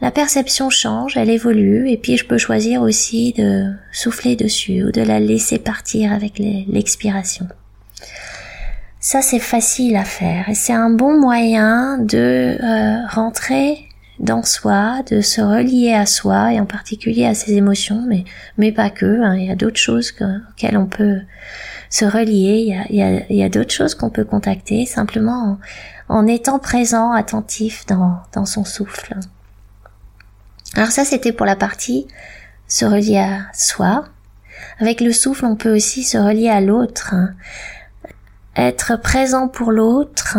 la 0.00 0.10
perception 0.10 0.70
change, 0.70 1.16
elle 1.16 1.28
évolue, 1.28 1.90
et 1.90 1.98
puis 1.98 2.16
je 2.16 2.24
peux 2.24 2.38
choisir 2.38 2.80
aussi 2.80 3.34
de 3.34 3.72
souffler 3.92 4.34
dessus 4.34 4.82
ou 4.84 4.92
de 4.92 5.02
la 5.02 5.20
laisser 5.20 5.58
partir 5.58 6.12
avec 6.12 6.38
l'expiration. 6.38 7.46
Ça, 8.98 9.22
c'est 9.22 9.40
facile 9.40 9.96
à 9.96 10.04
faire 10.04 10.48
et 10.48 10.54
c'est 10.54 10.74
un 10.74 10.90
bon 10.90 11.18
moyen 11.18 11.98
de 11.98 12.56
euh, 12.62 13.06
rentrer 13.08 13.86
dans 14.18 14.42
soi, 14.42 15.02
de 15.10 15.22
se 15.22 15.40
relier 15.40 15.94
à 15.94 16.04
soi 16.04 16.52
et 16.52 16.60
en 16.60 16.66
particulier 16.66 17.24
à 17.24 17.34
ses 17.34 17.54
émotions, 17.54 18.04
mais 18.06 18.24
mais 18.58 18.72
pas 18.72 18.90
que. 18.90 19.22
Hein. 19.22 19.36
il 19.36 19.46
y 19.46 19.50
a 19.50 19.56
d'autres 19.56 19.78
choses 19.78 20.14
auxquelles 20.20 20.76
on 20.76 20.86
peut 20.86 21.20
se 21.88 22.04
relier. 22.04 22.74
Il 22.90 22.96
y 23.30 23.42
a, 23.42 23.48
d'autres 23.48 23.72
choses 23.72 23.94
qu'on 23.94 24.10
peut 24.10 24.24
contacter 24.24 24.84
simplement 24.84 25.58
en, 26.08 26.26
étant 26.26 26.58
présent, 26.58 27.12
attentif 27.12 27.86
dans 27.86 28.44
son 28.44 28.64
souffle. 28.64 29.14
Alors 30.74 30.90
ça, 30.90 31.04
c'était 31.04 31.32
pour 31.32 31.46
la 31.46 31.56
partie 31.56 32.06
se 32.68 32.84
relier 32.84 33.18
à 33.18 33.46
soi. 33.52 34.04
Avec 34.78 35.00
le 35.00 35.12
souffle, 35.12 35.44
on 35.44 35.56
peut 35.56 35.74
aussi 35.74 36.04
se 36.04 36.16
relier 36.16 36.48
à 36.48 36.60
l'autre, 36.60 37.14
être 38.56 39.00
présent 39.00 39.48
pour 39.48 39.72
l'autre, 39.72 40.38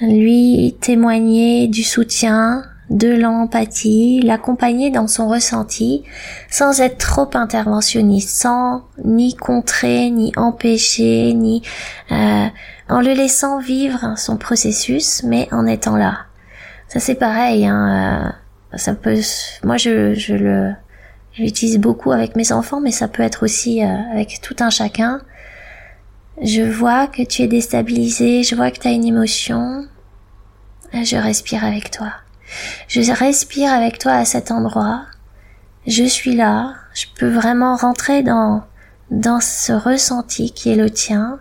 lui 0.00 0.76
témoigner 0.80 1.66
du 1.66 1.82
soutien, 1.82 2.64
de 2.90 3.08
l'empathie, 3.08 4.20
l'accompagner 4.22 4.90
dans 4.90 5.08
son 5.08 5.28
ressenti, 5.28 6.04
sans 6.50 6.80
être 6.80 6.98
trop 6.98 7.28
interventionniste, 7.34 8.30
sans 8.30 8.84
ni 9.04 9.34
contrer, 9.34 10.10
ni 10.10 10.32
empêcher, 10.36 11.34
ni 11.34 11.62
euh, 12.10 12.46
en 12.88 13.00
le 13.00 13.12
laissant 13.12 13.58
vivre 13.58 14.14
son 14.16 14.36
processus, 14.38 15.22
mais 15.22 15.48
en 15.52 15.66
étant 15.66 15.96
là. 15.96 16.20
Ça 16.88 17.00
c'est 17.00 17.16
pareil. 17.16 17.66
Hein, 17.66 18.28
euh, 18.28 18.47
ça 18.76 18.94
peut, 18.94 19.18
moi 19.64 19.76
je, 19.76 20.14
je 20.14 20.34
le, 20.34 20.72
j'utilise 21.32 21.78
beaucoup 21.78 22.12
avec 22.12 22.36
mes 22.36 22.52
enfants, 22.52 22.80
mais 22.80 22.90
ça 22.90 23.08
peut 23.08 23.22
être 23.22 23.44
aussi 23.44 23.82
euh, 23.82 23.96
avec 24.12 24.40
tout 24.42 24.56
un 24.60 24.70
chacun. 24.70 25.20
Je 26.42 26.62
vois 26.62 27.06
que 27.06 27.22
tu 27.22 27.42
es 27.42 27.48
déstabilisé, 27.48 28.42
je 28.42 28.54
vois 28.54 28.70
que 28.70 28.78
tu 28.78 28.88
as 28.88 28.92
une 28.92 29.06
émotion. 29.06 29.86
Je 30.92 31.16
respire 31.16 31.64
avec 31.64 31.90
toi. 31.90 32.12
Je 32.86 33.00
respire 33.12 33.72
avec 33.72 33.98
toi 33.98 34.12
à 34.12 34.24
cet 34.24 34.50
endroit. 34.50 35.02
Je 35.86 36.04
suis 36.04 36.34
là. 36.34 36.74
Je 36.94 37.06
peux 37.18 37.28
vraiment 37.28 37.76
rentrer 37.76 38.22
dans, 38.22 38.62
dans 39.10 39.40
ce 39.40 39.72
ressenti 39.72 40.52
qui 40.52 40.70
est 40.70 40.76
le 40.76 40.90
tien, 40.90 41.38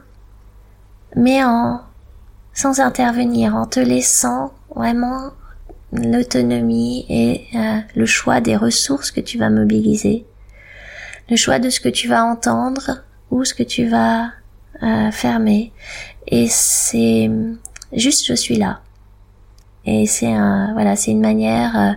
mais 1.16 1.44
en, 1.44 1.82
sans 2.54 2.80
intervenir, 2.80 3.56
en 3.56 3.66
te 3.66 3.80
laissant 3.80 4.52
vraiment 4.76 5.32
l'autonomie 5.92 7.06
et 7.10 7.46
euh, 7.56 7.80
le 7.96 8.06
choix 8.06 8.42
des 8.42 8.56
ressources 8.56 9.12
que 9.12 9.22
tu 9.22 9.38
vas 9.38 9.50
mobiliser, 9.50 10.26
le 11.30 11.36
choix 11.36 11.60
de 11.60 11.70
ce 11.70 11.80
que 11.80 11.90
tu 11.90 12.08
vas 12.08 12.24
entendre 12.24 13.04
ou 13.32 13.46
ce 13.46 13.54
que 13.54 13.64
tu 13.64 13.88
vas 13.88 14.32
euh, 14.84 15.12
fermer. 15.12 15.72
Et 16.28 16.48
c'est 16.50 17.30
juste 17.94 18.26
je 18.28 18.34
suis 18.34 18.58
là. 18.58 18.82
Et 19.86 20.06
c'est 20.06 20.34
un, 20.34 20.74
voilà, 20.74 20.98
c'est 20.98 21.12
une 21.12 21.22
manière 21.22 21.80
euh, 21.80 21.94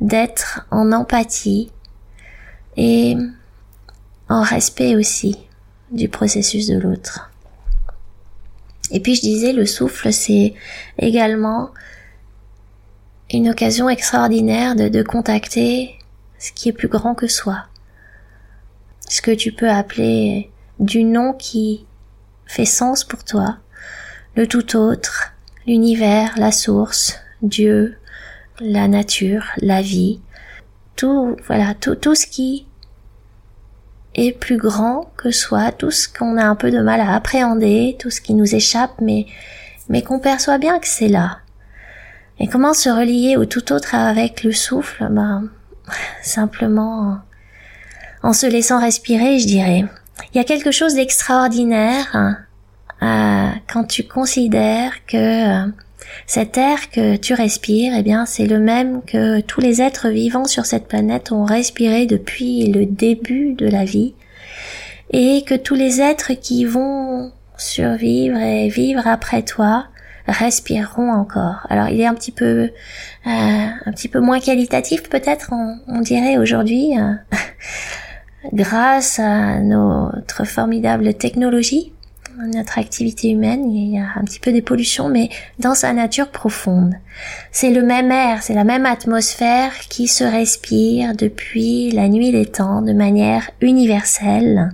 d'être 0.00 0.66
en 0.70 0.92
empathie 0.92 1.70
et 2.78 3.16
en 4.28 4.42
respect 4.42 4.96
aussi 4.96 5.36
du 5.90 6.08
processus 6.08 6.66
de 6.66 6.78
l'autre. 6.78 7.30
Et 8.90 9.00
puis 9.00 9.14
je 9.16 9.20
disais, 9.20 9.52
le 9.52 9.66
souffle, 9.66 10.12
c'est 10.12 10.54
également 10.98 11.70
une 13.36 13.50
occasion 13.50 13.88
extraordinaire 13.90 14.74
de, 14.76 14.88
de 14.88 15.02
contacter 15.02 15.98
ce 16.38 16.52
qui 16.52 16.70
est 16.70 16.72
plus 16.72 16.88
grand 16.88 17.14
que 17.14 17.28
soi. 17.28 17.66
Ce 19.08 19.20
que 19.20 19.30
tu 19.30 19.52
peux 19.52 19.68
appeler 19.68 20.50
du 20.80 21.04
nom 21.04 21.34
qui 21.34 21.86
fait 22.46 22.64
sens 22.64 23.04
pour 23.04 23.24
toi, 23.24 23.58
le 24.36 24.46
tout 24.46 24.76
autre, 24.76 25.34
l'univers, 25.66 26.32
la 26.38 26.50
source, 26.50 27.18
Dieu, 27.42 27.98
la 28.58 28.88
nature, 28.88 29.44
la 29.58 29.82
vie, 29.82 30.20
tout, 30.96 31.36
voilà, 31.46 31.74
tout, 31.74 31.94
tout 31.94 32.14
ce 32.14 32.26
qui 32.26 32.66
est 34.14 34.32
plus 34.32 34.56
grand 34.56 35.12
que 35.18 35.30
soi, 35.30 35.72
tout 35.72 35.90
ce 35.90 36.08
qu'on 36.08 36.38
a 36.38 36.44
un 36.44 36.56
peu 36.56 36.70
de 36.70 36.80
mal 36.80 37.00
à 37.00 37.14
appréhender, 37.14 37.96
tout 37.98 38.08
ce 38.08 38.22
qui 38.22 38.32
nous 38.32 38.54
échappe, 38.54 38.98
mais, 39.02 39.26
mais 39.90 40.00
qu'on 40.00 40.20
perçoit 40.20 40.56
bien 40.56 40.78
que 40.78 40.88
c'est 40.88 41.08
là. 41.08 41.40
Et 42.38 42.48
comment 42.48 42.74
se 42.74 42.88
relier 42.88 43.36
au 43.36 43.44
tout 43.46 43.72
autre 43.72 43.94
avec 43.94 44.44
le 44.44 44.52
souffle? 44.52 45.08
Ben, 45.10 45.48
simplement 46.22 47.18
en 48.22 48.32
se 48.32 48.46
laissant 48.46 48.80
respirer, 48.80 49.38
je 49.38 49.46
dirais. 49.46 49.84
Il 50.32 50.38
y 50.38 50.40
a 50.40 50.44
quelque 50.44 50.70
chose 50.70 50.94
d'extraordinaire 50.94 52.36
hein, 53.00 53.54
quand 53.72 53.84
tu 53.84 54.02
considères 54.02 55.04
que 55.06 55.66
euh, 55.66 55.70
cet 56.26 56.56
air 56.58 56.90
que 56.90 57.16
tu 57.16 57.34
respires, 57.34 57.92
eh 57.96 58.02
bien, 58.02 58.26
c'est 58.26 58.46
le 58.46 58.58
même 58.58 59.02
que 59.02 59.40
tous 59.40 59.60
les 59.60 59.82
êtres 59.82 60.08
vivants 60.08 60.46
sur 60.46 60.66
cette 60.66 60.88
planète 60.88 61.32
ont 61.32 61.44
respiré 61.44 62.06
depuis 62.06 62.66
le 62.72 62.86
début 62.86 63.54
de 63.54 63.66
la 63.66 63.84
vie, 63.84 64.14
et 65.10 65.44
que 65.46 65.54
tous 65.54 65.74
les 65.74 66.00
êtres 66.00 66.32
qui 66.32 66.64
vont 66.64 67.32
survivre 67.56 68.38
et 68.38 68.68
vivre 68.68 69.06
après 69.06 69.42
toi 69.42 69.86
respireront 70.26 71.12
encore. 71.12 71.66
Alors, 71.68 71.88
il 71.88 72.00
est 72.00 72.06
un 72.06 72.14
petit 72.14 72.32
peu, 72.32 72.62
euh, 72.64 72.70
un 73.24 73.92
petit 73.92 74.08
peu 74.08 74.20
moins 74.20 74.40
qualitatif, 74.40 75.08
peut-être, 75.08 75.52
on, 75.52 76.00
dirait 76.00 76.38
aujourd'hui, 76.38 76.98
euh, 76.98 77.14
grâce 78.52 79.18
à 79.18 79.60
notre 79.60 80.44
formidable 80.44 81.14
technologie 81.14 81.92
notre 82.44 82.78
activité 82.78 83.30
humaine, 83.30 83.72
il 83.72 83.94
y 83.94 83.98
a 83.98 84.08
un 84.16 84.24
petit 84.24 84.40
peu 84.40 84.52
des 84.52 84.62
pollutions, 84.62 85.08
mais 85.08 85.30
dans 85.58 85.74
sa 85.74 85.92
nature 85.92 86.28
profonde. 86.28 86.94
C'est 87.50 87.70
le 87.70 87.82
même 87.82 88.10
air, 88.10 88.42
c'est 88.42 88.54
la 88.54 88.64
même 88.64 88.86
atmosphère 88.86 89.72
qui 89.88 90.06
se 90.06 90.24
respire 90.24 91.14
depuis 91.14 91.90
la 91.92 92.08
nuit 92.08 92.32
des 92.32 92.46
temps 92.46 92.82
de 92.82 92.92
manière 92.92 93.50
universelle. 93.60 94.70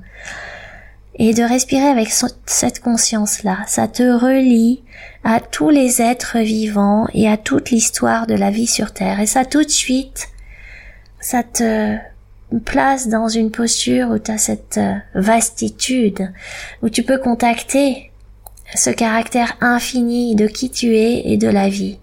Et 1.17 1.35
de 1.35 1.43
respirer 1.43 1.89
avec 1.89 2.09
cette 2.47 2.81
conscience-là, 2.81 3.59
ça 3.67 3.87
te 3.87 4.03
relie 4.03 4.83
à 5.25 5.41
tous 5.41 5.69
les 5.69 6.01
êtres 6.01 6.39
vivants 6.39 7.07
et 7.13 7.29
à 7.29 7.37
toute 7.37 7.71
l'histoire 7.71 8.27
de 8.27 8.35
la 8.35 8.51
vie 8.51 8.67
sur 8.67 8.93
Terre. 8.93 9.21
Et 9.21 9.27
ça 9.27 9.45
tout 9.45 9.63
de 9.63 9.69
suite, 9.69 10.29
ça 11.21 11.43
te 11.43 11.99
place 12.65 13.09
dans 13.09 13.29
une 13.29 13.51
posture 13.51 14.11
où 14.11 14.19
tu 14.19 14.31
as 14.31 14.39
cette 14.39 14.79
euh, 14.79 14.95
vastitude, 15.15 16.33
où 16.83 16.89
tu 16.89 17.03
peux 17.03 17.19
contacter 17.19 18.11
ce 18.75 18.91
caractère 18.91 19.57
infini 19.61 20.35
de 20.35 20.47
qui 20.47 20.71
tu 20.71 20.97
es 20.97 21.31
et 21.31 21.37
de 21.37 21.49
la 21.49 21.69
vie. 21.69 21.99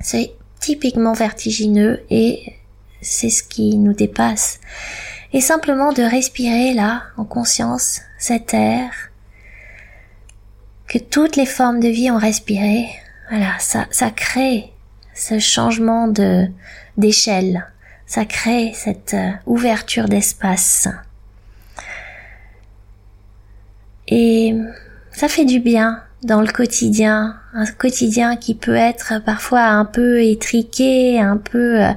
C'est 0.00 0.32
typiquement 0.60 1.12
vertigineux 1.12 2.02
et 2.10 2.54
c'est 3.00 3.30
ce 3.30 3.42
qui 3.42 3.76
nous 3.76 3.92
dépasse. 3.92 4.60
Et 5.32 5.40
simplement 5.40 5.92
de 5.92 6.02
respirer 6.02 6.72
là, 6.72 7.02
en 7.16 7.24
conscience, 7.24 8.00
cet 8.18 8.54
air 8.54 8.90
que 10.88 10.98
toutes 10.98 11.36
les 11.36 11.46
formes 11.46 11.80
de 11.80 11.88
vie 11.88 12.10
ont 12.10 12.18
respiré, 12.18 12.86
voilà, 13.28 13.58
ça, 13.58 13.86
ça 13.90 14.10
crée 14.10 14.72
ce 15.14 15.38
changement 15.38 16.06
de, 16.06 16.46
d'échelle. 16.96 17.66
Ça 18.06 18.24
crée 18.24 18.72
cette 18.74 19.14
euh, 19.14 19.30
ouverture 19.46 20.08
d'espace. 20.08 20.86
Et 24.06 24.54
ça 25.10 25.26
fait 25.28 25.44
du 25.44 25.58
bien 25.58 26.02
dans 26.22 26.40
le 26.40 26.46
quotidien, 26.46 27.36
un 27.52 27.66
quotidien 27.66 28.36
qui 28.36 28.54
peut 28.54 28.76
être 28.76 29.20
parfois 29.24 29.64
un 29.64 29.84
peu 29.84 30.22
étriqué, 30.22 31.20
un 31.20 31.36
peu 31.36 31.82
euh, 31.82 31.92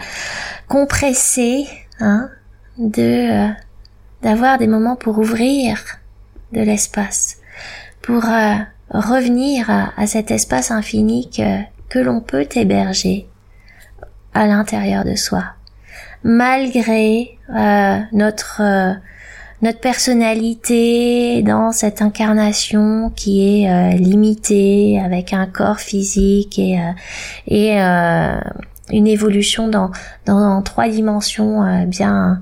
compressé, 0.67 1.67
hein, 1.99 2.29
de 2.79 3.49
euh, 3.49 3.49
d'avoir 4.23 4.57
des 4.57 4.67
moments 4.67 4.95
pour 4.95 5.19
ouvrir 5.19 5.79
de 6.51 6.61
l'espace, 6.61 7.37
pour 8.01 8.23
revenir 8.89 9.69
à, 9.69 9.93
à, 9.95 10.07
cet 10.07 10.31
espace 10.31 10.71
infini 10.71 11.29
que, 11.29 11.61
que 11.87 11.99
l'on 11.99 12.19
peut 12.19 12.47
héberger 12.55 13.29
à 14.33 14.47
l'intérieur 14.47 15.03
de 15.05 15.15
soi. 15.15 15.43
Malgré 16.23 17.37
euh, 17.55 17.99
notre 18.11 18.61
euh, 18.61 18.93
notre 19.61 19.81
personnalité 19.81 21.41
dans 21.41 21.73
cette 21.73 22.01
incarnation 22.01 23.11
qui 23.13 23.63
est 23.63 23.69
euh, 23.69 23.89
limitée 23.97 25.01
avec 25.03 25.33
un 25.33 25.47
corps 25.47 25.79
physique 25.79 26.59
et 26.59 26.79
et 27.47 27.77
une 28.91 29.07
évolution 29.07 29.69
dans 30.25 30.61
trois 30.61 30.87
dimensions 30.87 31.85
bien 31.85 32.41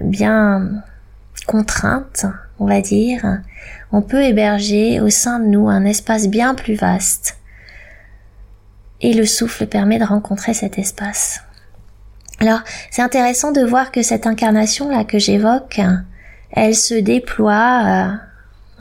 bien 0.00 0.82
contraintes 1.46 2.26
on 2.60 2.66
va 2.66 2.80
dire. 2.80 3.40
On 3.90 4.02
peut 4.02 4.22
héberger 4.22 5.00
au 5.00 5.10
sein 5.10 5.40
de 5.40 5.46
nous 5.46 5.68
un 5.68 5.84
espace 5.84 6.28
bien 6.28 6.54
plus 6.54 6.74
vaste. 6.74 7.38
Et 9.00 9.14
le 9.14 9.24
souffle 9.24 9.66
permet 9.66 9.98
de 9.98 10.04
rencontrer 10.04 10.52
cet 10.52 10.78
espace. 10.78 11.40
Alors, 12.38 12.60
c'est 12.90 13.02
intéressant 13.02 13.50
de 13.50 13.62
voir 13.62 13.90
que 13.90 14.02
cette 14.02 14.26
incarnation-là 14.26 15.04
que 15.04 15.18
j'évoque, 15.18 15.80
elle 16.52 16.76
se 16.76 16.94
déploie, 16.94 18.18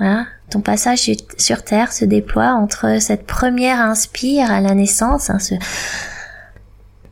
euh, 0.02 0.22
ton 0.50 0.62
passage 0.62 1.10
sur 1.38 1.64
Terre 1.64 1.94
se 1.94 2.06
déploie 2.06 2.52
entre 2.52 3.02
cette 3.02 3.26
première 3.26 3.80
inspire 3.80 4.52
à 4.52 4.60
la 4.60 4.76
naissance, 4.76 5.30
hein, 5.30 5.40
ce, 5.40 5.56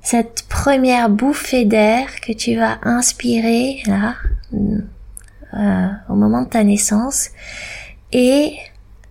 cette 0.10 0.44
première 0.44 1.10
bouffée 1.10 1.66
d'air 1.66 2.22
que 2.22 2.32
tu 2.32 2.56
vas 2.56 2.78
inspirer 2.84 3.82
là, 3.88 4.16
euh, 4.54 5.88
au 6.08 6.16
moment 6.16 6.44
de 6.44 6.48
ta 6.48 6.64
naissance, 6.64 7.32
et 8.14 8.54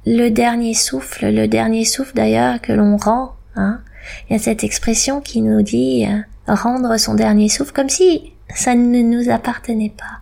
le 0.06 0.30
dernier 0.30 0.72
souffle, 0.72 1.30
le 1.30 1.48
dernier 1.48 1.84
souffle 1.84 2.14
d'ailleurs 2.14 2.62
que 2.62 2.72
l'on 2.72 2.96
rend. 2.96 3.32
Hein. 3.56 3.82
Il 4.24 4.32
y 4.32 4.36
a 4.36 4.38
cette 4.38 4.64
expression 4.64 5.20
qui 5.20 5.42
nous 5.42 5.60
dit 5.60 6.06
euh, 6.06 6.54
rendre 6.54 6.96
son 6.96 7.12
dernier 7.12 7.50
souffle 7.50 7.74
comme 7.74 7.90
si 7.90 8.32
ça 8.54 8.74
ne 8.74 9.02
nous 9.02 9.28
appartenait 9.28 9.92
pas. 9.94 10.20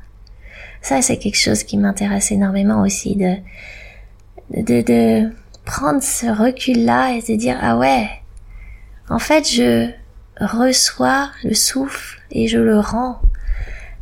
Ça, 0.82 1.02
c'est 1.02 1.18
quelque 1.18 1.38
chose 1.38 1.62
qui 1.62 1.78
m'intéresse 1.78 2.32
énormément 2.32 2.80
aussi 2.80 3.14
de, 3.14 3.36
de, 4.50 4.82
de 4.82 5.32
prendre 5.64 6.02
ce 6.02 6.26
recul-là 6.26 7.12
et 7.12 7.22
de 7.22 7.38
dire, 7.38 7.58
ah 7.62 7.78
ouais, 7.78 8.08
en 9.08 9.20
fait, 9.20 9.48
je, 9.48 9.88
reçois 10.40 11.30
le 11.42 11.54
souffle 11.54 12.20
et 12.30 12.48
je 12.48 12.58
le 12.58 12.78
rends. 12.78 13.20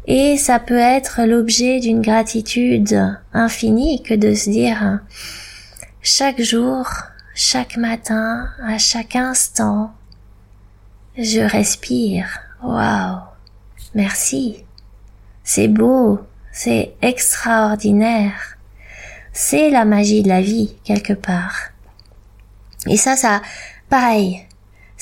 Et 0.06 0.36
ça 0.36 0.58
peut 0.58 0.78
être 0.78 1.22
l'objet 1.26 1.78
d'une 1.78 2.02
gratitude 2.02 3.16
infinie 3.32 4.02
que 4.02 4.14
de 4.14 4.34
se 4.34 4.50
dire 4.50 5.00
chaque 6.02 6.42
jour, 6.42 6.88
chaque 7.34 7.76
matin, 7.76 8.48
à 8.62 8.78
chaque 8.78 9.14
instant, 9.14 9.92
je 11.16 11.40
respire. 11.40 12.40
Waouh. 12.62 13.20
Merci. 13.94 14.64
C'est 15.44 15.68
beau. 15.68 16.20
C'est 16.52 16.94
extraordinaire. 17.02 18.58
C'est 19.32 19.70
la 19.70 19.84
magie 19.84 20.22
de 20.22 20.28
la 20.28 20.42
vie, 20.42 20.76
quelque 20.84 21.14
part. 21.14 21.70
Et 22.86 22.96
ça, 22.96 23.16
ça, 23.16 23.40
pareil, 23.88 24.46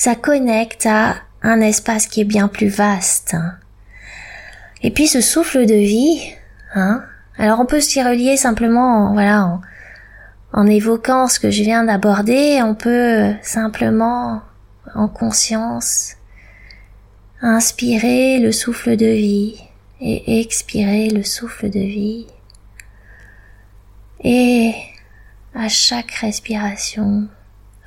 ça 0.01 0.15
connecte 0.15 0.87
à 0.87 1.17
un 1.43 1.61
espace 1.61 2.07
qui 2.07 2.21
est 2.21 2.25
bien 2.25 2.47
plus 2.47 2.69
vaste. 2.69 3.35
Et 4.81 4.89
puis 4.89 5.05
ce 5.05 5.21
souffle 5.21 5.67
de 5.67 5.75
vie, 5.75 6.19
hein, 6.73 7.03
alors 7.37 7.59
on 7.59 7.67
peut 7.67 7.81
s'y 7.81 8.01
relier 8.01 8.35
simplement, 8.35 9.13
voilà, 9.13 9.59
en 10.53 10.65
évoquant 10.65 11.27
ce 11.27 11.39
que 11.39 11.51
je 11.51 11.61
viens 11.61 11.83
d'aborder, 11.83 12.63
on 12.63 12.73
peut 12.73 13.35
simplement, 13.43 14.41
en 14.95 15.07
conscience, 15.07 16.15
inspirer 17.43 18.39
le 18.39 18.51
souffle 18.51 18.97
de 18.97 19.05
vie 19.05 19.61
et 19.99 20.41
expirer 20.41 21.11
le 21.11 21.21
souffle 21.21 21.69
de 21.69 21.79
vie. 21.79 22.25
Et 24.23 24.73
à 25.53 25.69
chaque 25.69 26.13
respiration, 26.13 27.27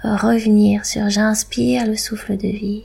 revenir 0.05 0.85
sur 0.85 1.09
j'inspire 1.09 1.87
le 1.87 1.97
souffle 1.97 2.37
de 2.37 2.49
vie 2.49 2.85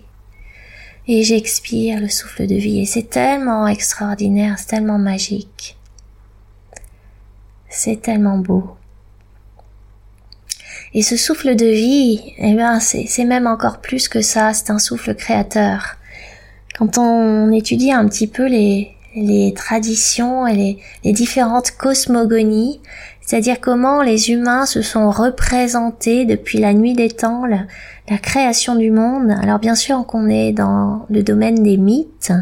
et 1.08 1.24
j'expire 1.24 2.00
le 2.00 2.08
souffle 2.08 2.46
de 2.46 2.56
vie. 2.56 2.82
Et 2.82 2.86
c'est 2.86 3.10
tellement 3.10 3.68
extraordinaire, 3.68 4.56
c'est 4.58 4.68
tellement 4.68 5.00
magique. 5.00 5.78
C'est 7.68 8.02
tellement 8.02 8.38
beau. 8.38 8.76
Et 10.94 11.02
ce 11.02 11.18
souffle 11.18 11.56
de 11.56 11.66
vie, 11.66 12.34
eh 12.38 12.54
ben, 12.56 12.80
c'est 12.80 13.26
même 13.26 13.48
encore 13.48 13.80
plus 13.80 14.08
que 14.08 14.22
ça, 14.22 14.54
c'est 14.54 14.72
un 14.72 14.80
souffle 14.80 15.14
créateur. 15.16 15.98
Quand 16.78 16.98
on 16.98 17.52
étudie 17.52 17.92
un 17.92 18.08
petit 18.08 18.28
peu 18.28 18.48
les, 18.48 18.96
traditions 19.56 20.48
et 20.48 20.78
les 21.04 21.14
différentes 21.14 21.72
cosmogonies, 21.72 22.82
c'est-à-dire 23.30 23.62
comment 23.62 24.02
les 24.02 24.32
humains 24.32 24.66
se 24.66 24.82
sont 24.82 25.12
représentés 25.12 26.26
depuis 26.26 26.58
la 26.58 26.74
nuit 26.74 26.94
des 26.94 27.12
temps, 27.12 27.46
la, 27.46 27.60
création 28.18 28.74
du 28.74 28.90
monde. 28.90 29.30
Alors 29.44 29.60
bien 29.60 29.76
sûr 29.76 30.04
qu'on 30.08 30.30
est 30.30 30.52
dans 30.52 31.06
le 31.12 31.22
domaine 31.22 31.62
des 31.62 31.78
mythes 31.78 32.34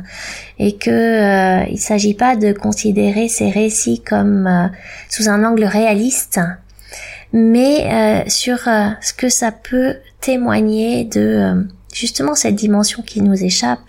et 0.59 0.77
que 0.77 0.89
euh, 0.89 1.65
il 1.69 1.77
s'agit 1.77 2.13
pas 2.13 2.37
de 2.37 2.53
considérer 2.53 3.27
ces 3.27 3.49
récits 3.49 3.99
comme 4.01 4.47
euh, 4.47 4.67
sous 5.09 5.27
un 5.27 5.43
angle 5.43 5.65
réaliste, 5.65 6.39
mais 7.33 7.85
euh, 7.91 8.29
sur 8.29 8.69
euh, 8.69 8.87
ce 9.01 9.11
que 9.11 9.27
ça 9.27 9.51
peut 9.51 9.97
témoigner 10.21 11.03
de 11.03 11.67
justement 11.93 12.33
cette 12.33 12.55
dimension 12.55 13.03
qui 13.03 13.21
nous 13.21 13.43
échappe. 13.43 13.81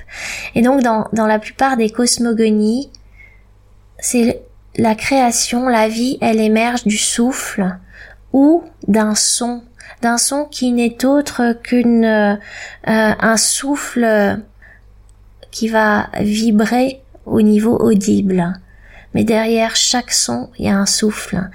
Et 0.56 0.62
donc 0.62 0.82
dans, 0.82 1.06
dans 1.12 1.28
la 1.28 1.38
plupart 1.38 1.76
des 1.76 1.90
cosmogonies, 1.90 2.90
c'est 4.00 4.42
la 4.78 4.94
création, 4.94 5.68
la 5.68 5.88
vie, 5.88 6.16
elle 6.20 6.40
émerge 6.40 6.84
du 6.84 6.96
souffle 6.96 7.76
ou 8.32 8.64
d'un 8.86 9.14
son, 9.14 9.62
d'un 10.00 10.18
son 10.18 10.44
qui 10.46 10.72
n'est 10.72 11.04
autre 11.04 11.52
qu'une 11.62 12.38
un 12.84 13.36
souffle 13.36 14.38
qui 15.50 15.68
va 15.68 16.08
vibrer 16.20 17.02
au 17.26 17.42
niveau 17.42 17.76
audible 17.76 18.54
mais 19.14 19.24
derrière 19.24 19.76
chaque 19.76 20.12
son, 20.12 20.50
il 20.58 20.66
y 20.66 20.68
a 20.68 20.76
un 20.76 20.86
souffle. 20.86 21.48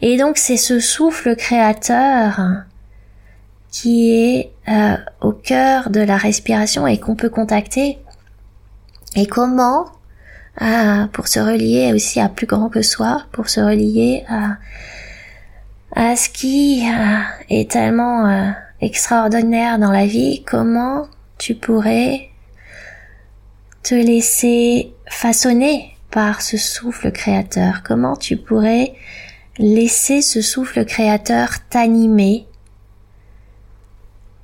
Et 0.00 0.16
donc 0.16 0.38
c'est 0.38 0.56
ce 0.56 0.80
souffle 0.80 1.36
créateur 1.36 2.40
qui 3.70 4.10
est 4.10 4.52
euh, 4.68 4.96
au 5.20 5.32
cœur 5.32 5.90
de 5.90 6.00
la 6.00 6.16
respiration 6.16 6.86
et 6.86 6.98
qu'on 6.98 7.16
peut 7.16 7.28
contacter. 7.28 7.98
Et 9.16 9.26
comment 9.26 9.86
euh, 10.62 11.06
Pour 11.06 11.28
se 11.28 11.40
relier 11.40 11.92
aussi 11.94 12.20
à 12.20 12.28
plus 12.28 12.46
grand 12.46 12.68
que 12.68 12.82
soi, 12.82 13.24
pour 13.32 13.48
se 13.48 13.60
relier 13.60 14.24
à, 14.28 14.56
à 15.94 16.16
ce 16.16 16.28
qui 16.28 16.86
euh, 16.88 17.18
est 17.48 17.70
tellement 17.70 18.54
extraordinaire 18.80 19.78
dans 19.78 19.92
la 19.92 20.06
vie, 20.06 20.42
comment 20.44 21.08
tu 21.38 21.54
pourrais 21.54 22.30
te 23.82 23.94
laisser 23.94 24.92
façonner 25.06 25.96
par 26.10 26.42
ce 26.42 26.56
souffle 26.56 27.10
créateur? 27.12 27.82
Comment 27.82 28.16
tu 28.16 28.36
pourrais 28.36 28.94
laisser 29.58 30.22
ce 30.22 30.42
souffle 30.42 30.84
créateur 30.84 31.50
t'animer? 31.68 32.46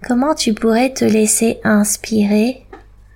Comment 0.06 0.34
tu 0.34 0.54
pourrais 0.54 0.92
te 0.92 1.04
laisser 1.04 1.58
inspirer, 1.64 2.64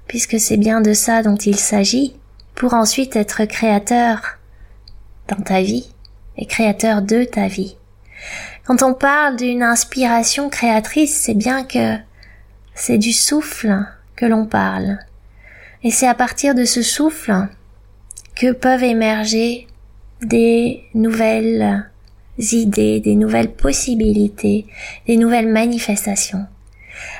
puisque 0.08 0.40
c'est 0.40 0.56
bien 0.56 0.80
de 0.80 0.92
ça 0.92 1.22
dont 1.22 1.36
il 1.36 1.56
s'agit, 1.56 2.16
pour 2.60 2.74
ensuite 2.74 3.16
être 3.16 3.46
créateur 3.46 4.36
dans 5.28 5.42
ta 5.42 5.62
vie 5.62 5.94
et 6.36 6.44
créateur 6.44 7.00
de 7.00 7.24
ta 7.24 7.48
vie. 7.48 7.78
Quand 8.66 8.82
on 8.82 8.92
parle 8.92 9.36
d'une 9.36 9.62
inspiration 9.62 10.50
créatrice, 10.50 11.18
c'est 11.18 11.32
bien 11.32 11.64
que 11.64 11.96
c'est 12.74 12.98
du 12.98 13.14
souffle 13.14 13.86
que 14.14 14.26
l'on 14.26 14.44
parle. 14.44 14.98
Et 15.84 15.90
c'est 15.90 16.06
à 16.06 16.12
partir 16.12 16.54
de 16.54 16.66
ce 16.66 16.82
souffle 16.82 17.48
que 18.36 18.52
peuvent 18.52 18.84
émerger 18.84 19.66
des 20.20 20.84
nouvelles 20.92 21.86
idées, 22.36 23.00
des 23.00 23.14
nouvelles 23.14 23.52
possibilités, 23.52 24.66
des 25.06 25.16
nouvelles 25.16 25.50
manifestations. 25.50 26.46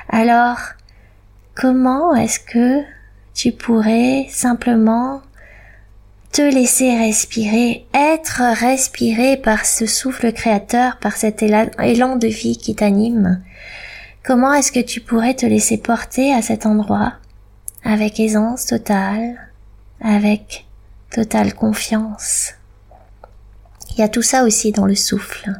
Alors, 0.07 0.59
comment 1.55 2.13
est-ce 2.13 2.39
que 2.39 2.83
tu 3.33 3.51
pourrais 3.51 4.27
simplement 4.29 5.23
te 6.31 6.41
laisser 6.41 6.97
respirer, 6.97 7.85
être 7.93 8.41
respiré 8.59 9.37
par 9.37 9.65
ce 9.65 9.85
souffle 9.85 10.31
créateur, 10.31 10.97
par 10.97 11.17
cet 11.17 11.43
élan 11.43 12.15
de 12.15 12.27
vie 12.27 12.57
qui 12.57 12.75
t'anime 12.75 13.41
Comment 14.23 14.53
est-ce 14.53 14.71
que 14.71 14.79
tu 14.79 15.01
pourrais 15.01 15.33
te 15.33 15.47
laisser 15.47 15.77
porter 15.77 16.31
à 16.31 16.43
cet 16.43 16.67
endroit 16.67 17.13
avec 17.83 18.19
aisance 18.19 18.67
totale, 18.67 19.49
avec 19.99 20.67
totale 21.09 21.55
confiance? 21.55 22.53
Il 23.89 23.99
y 23.99 24.03
a 24.03 24.09
tout 24.09 24.21
ça 24.21 24.43
aussi 24.43 24.71
dans 24.71 24.85
le 24.85 24.95
souffle. 24.95 25.51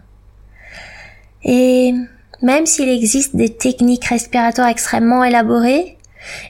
Et 1.43 1.91
même 2.43 2.67
s'il 2.67 2.87
existe 2.87 3.35
des 3.35 3.49
techniques 3.49 4.05
respiratoires 4.05 4.69
extrêmement 4.69 5.23
élaborées, 5.23 5.97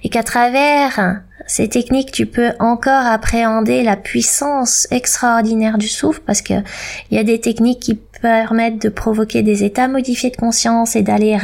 et 0.03 0.09
qu'à 0.09 0.23
travers 0.23 1.21
ces 1.51 1.67
techniques, 1.67 2.13
tu 2.13 2.27
peux 2.27 2.53
encore 2.61 3.05
appréhender 3.05 3.83
la 3.83 3.97
puissance 3.97 4.87
extraordinaire 4.89 5.77
du 5.77 5.89
souffle, 5.89 6.21
parce 6.25 6.41
que 6.41 6.53
il 7.09 7.17
y 7.17 7.19
a 7.19 7.25
des 7.25 7.41
techniques 7.41 7.81
qui 7.81 7.95
permettent 8.21 8.81
de 8.81 8.87
provoquer 8.87 9.43
des 9.43 9.65
états 9.65 9.89
modifiés 9.89 10.29
de 10.29 10.37
conscience 10.37 10.95
et 10.95 11.01
d'aller, 11.01 11.37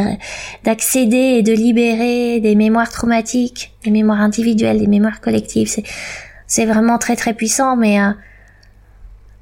d'accéder 0.64 1.18
et 1.18 1.44
de 1.44 1.52
libérer 1.52 2.40
des 2.40 2.56
mémoires 2.56 2.90
traumatiques, 2.90 3.74
des 3.84 3.92
mémoires 3.92 4.22
individuelles, 4.22 4.80
des 4.80 4.88
mémoires 4.88 5.20
collectives. 5.20 5.68
C'est, 5.68 5.84
c'est 6.46 6.66
vraiment 6.66 6.98
très 6.98 7.18
très 7.18 7.34
puissant, 7.34 7.76
mais 7.76 8.00
euh, 8.00 8.12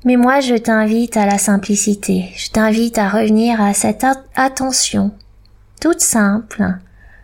mais 0.03 0.15
moi 0.15 0.39
je 0.39 0.55
t'invite 0.55 1.15
à 1.15 1.27
la 1.27 1.37
simplicité. 1.37 2.31
Je 2.37 2.49
t'invite 2.49 2.97
à 2.97 3.09
revenir 3.09 3.61
à 3.61 3.75
cette 3.75 4.03
attention 4.35 5.11
toute 5.79 6.01
simple, 6.01 6.79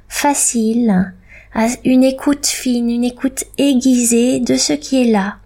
facile, 0.08 1.12
à 1.54 1.68
une 1.84 2.04
écoute 2.04 2.46
fine, 2.46 2.90
une 2.90 3.04
écoute 3.04 3.44
aiguisée 3.58 4.40
de 4.40 4.56
ce 4.56 4.74
qui 4.74 5.02
est 5.02 5.12
là, 5.12 5.38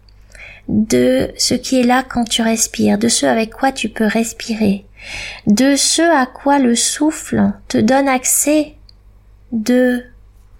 de 0.68 1.32
ce 1.38 1.54
qui 1.54 1.80
est 1.80 1.84
là 1.84 2.04
quand 2.08 2.26
tu 2.26 2.42
respires, 2.42 2.98
de 2.98 3.08
ce 3.08 3.26
avec 3.26 3.52
quoi 3.52 3.72
tu 3.72 3.90
peux 3.90 4.06
respirer, 4.06 4.86
de 5.48 5.76
ce 5.76 6.02
à 6.02 6.26
quoi 6.26 6.60
le 6.60 6.76
souffle 6.76 7.52
te 7.68 7.78
donne 7.78 8.08
accès 8.08 8.76
de 9.52 10.04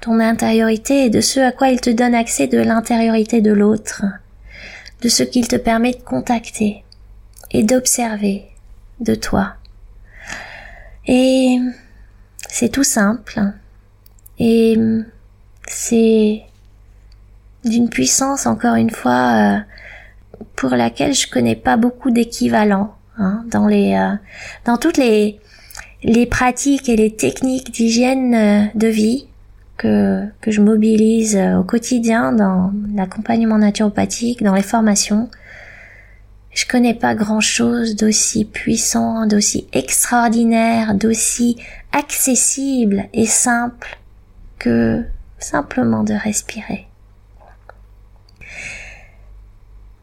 ton 0.02 0.20
intériorité 0.20 1.06
et 1.06 1.10
de 1.10 1.22
ce 1.22 1.40
à 1.40 1.52
quoi 1.52 1.70
il 1.70 1.82
te 1.82 1.90
donne 1.90 2.16
accès 2.16 2.48
de 2.48 2.60
l'intériorité 2.60 3.42
de 3.42 3.52
l'autre, 3.52 4.04
de 5.02 5.10
ce 5.10 5.24
qu'il 5.24 5.48
te 5.48 5.56
permet 5.56 5.92
de 5.92 6.02
contacter 6.02 6.84
et 7.52 7.64
d'observer 7.64 8.46
de 9.00 9.16
toi. 9.16 9.56
Et 11.08 11.60
c'est 12.50 12.70
tout 12.70 12.84
simple 12.84 13.42
et 14.40 14.78
c'est 15.68 16.44
d'une 17.64 17.90
puissance 17.90 18.46
encore 18.46 18.76
une 18.76 18.92
fois 18.92 19.34
euh, 19.34 19.60
pour 20.56 20.72
laquelle 20.72 21.14
je 21.14 21.28
connais 21.30 21.56
pas 21.56 21.78
beaucoup 21.78 22.12
d'équivalents 22.12 22.96
hein, 23.18 23.44
dans 23.50 23.68
les 23.68 23.96
euh, 23.96 24.16
dans 24.66 24.78
toutes 24.78 24.98
les 24.98 25.40
les 26.04 26.26
pratiques 26.28 26.88
et 26.88 26.96
les 26.96 27.16
techniques 27.16 27.72
d'hygiène 27.72 28.36
euh, 28.36 28.66
de 28.76 28.88
vie 28.88 29.28
que, 29.78 30.26
que 30.40 30.52
je 30.52 30.62
mobilise 30.62 31.38
au 31.38 31.64
quotidien 31.64 32.32
dans 32.32 32.72
l'accompagnement 32.94 33.58
naturopathique, 33.58 34.42
dans 34.42 34.54
les 34.54 34.62
formations. 34.62 35.30
Je 36.52 36.66
connais 36.66 36.94
pas 36.94 37.14
grand 37.16 37.42
chose 37.42 37.98
d'aussi 37.98 38.46
puissant, 38.46 39.26
d'aussi 39.26 39.68
extraordinaire, 39.74 40.94
d'aussi 40.94 41.58
accessible 41.92 43.10
et 43.14 43.26
simple 43.26 43.98
que 44.58 45.04
simplement 45.46 46.04
de 46.04 46.14
respirer. 46.14 46.88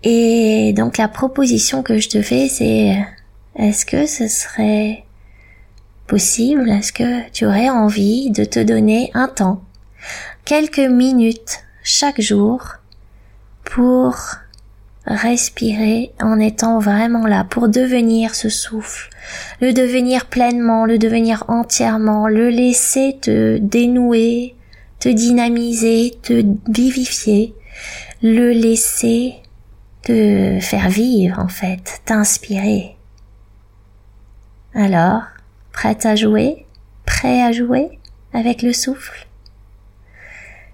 Et 0.05 0.73
donc 0.77 0.99
la 0.99 1.09
proposition 1.09 1.83
que 1.83 1.99
je 1.99 2.09
te 2.09 2.23
fais, 2.23 2.49
c'est 2.49 2.97
est-ce 3.57 3.85
que 3.85 4.07
ce 4.07 4.29
serait 4.29 5.05
possible? 6.07 6.69
Est-ce 6.71 6.93
que 6.93 7.31
tu 7.31 7.47
aurais 7.47 7.71
envie 7.71 8.31
de 8.31 8.45
te 8.45 8.61
donner 8.61 9.11
un 9.15 9.29
temps, 9.29 9.63
quelques 10.45 10.79
minutes 10.79 11.65
chaque 11.83 12.21
jour 12.21 12.77
pour 13.65 14.17
respirer 15.07 16.13
en 16.21 16.39
étant 16.39 16.79
vraiment 16.79 17.27
là, 17.27 17.45
pour 17.45 17.69
devenir 17.69 18.35
ce 18.35 18.49
souffle, 18.49 19.11
le 19.61 19.73
devenir 19.73 20.27
pleinement, 20.27 20.85
le 20.85 20.99
devenir 20.99 21.45
entièrement, 21.49 22.29
le 22.29 22.51
laisser 22.51 23.19
te 23.21 23.59
dénouer, 23.59 24.55
te 25.03 25.09
dynamiser, 25.09 26.17
te 26.23 26.45
vivifier, 26.69 27.57
le 28.23 28.53
laisser 28.53 29.35
te 30.03 30.61
faire 30.61 30.89
vivre 30.91 31.41
en 31.41 31.49
fait, 31.49 32.01
t'inspirer. 32.05 32.95
Alors, 34.75 35.23
prête 35.73 36.07
à 36.07 36.15
jouer? 36.15 36.67
Prêt 37.05 37.43
à 37.43 37.51
jouer 37.51 37.99
avec 38.33 38.63
le 38.63 38.73
souffle? 38.73 39.27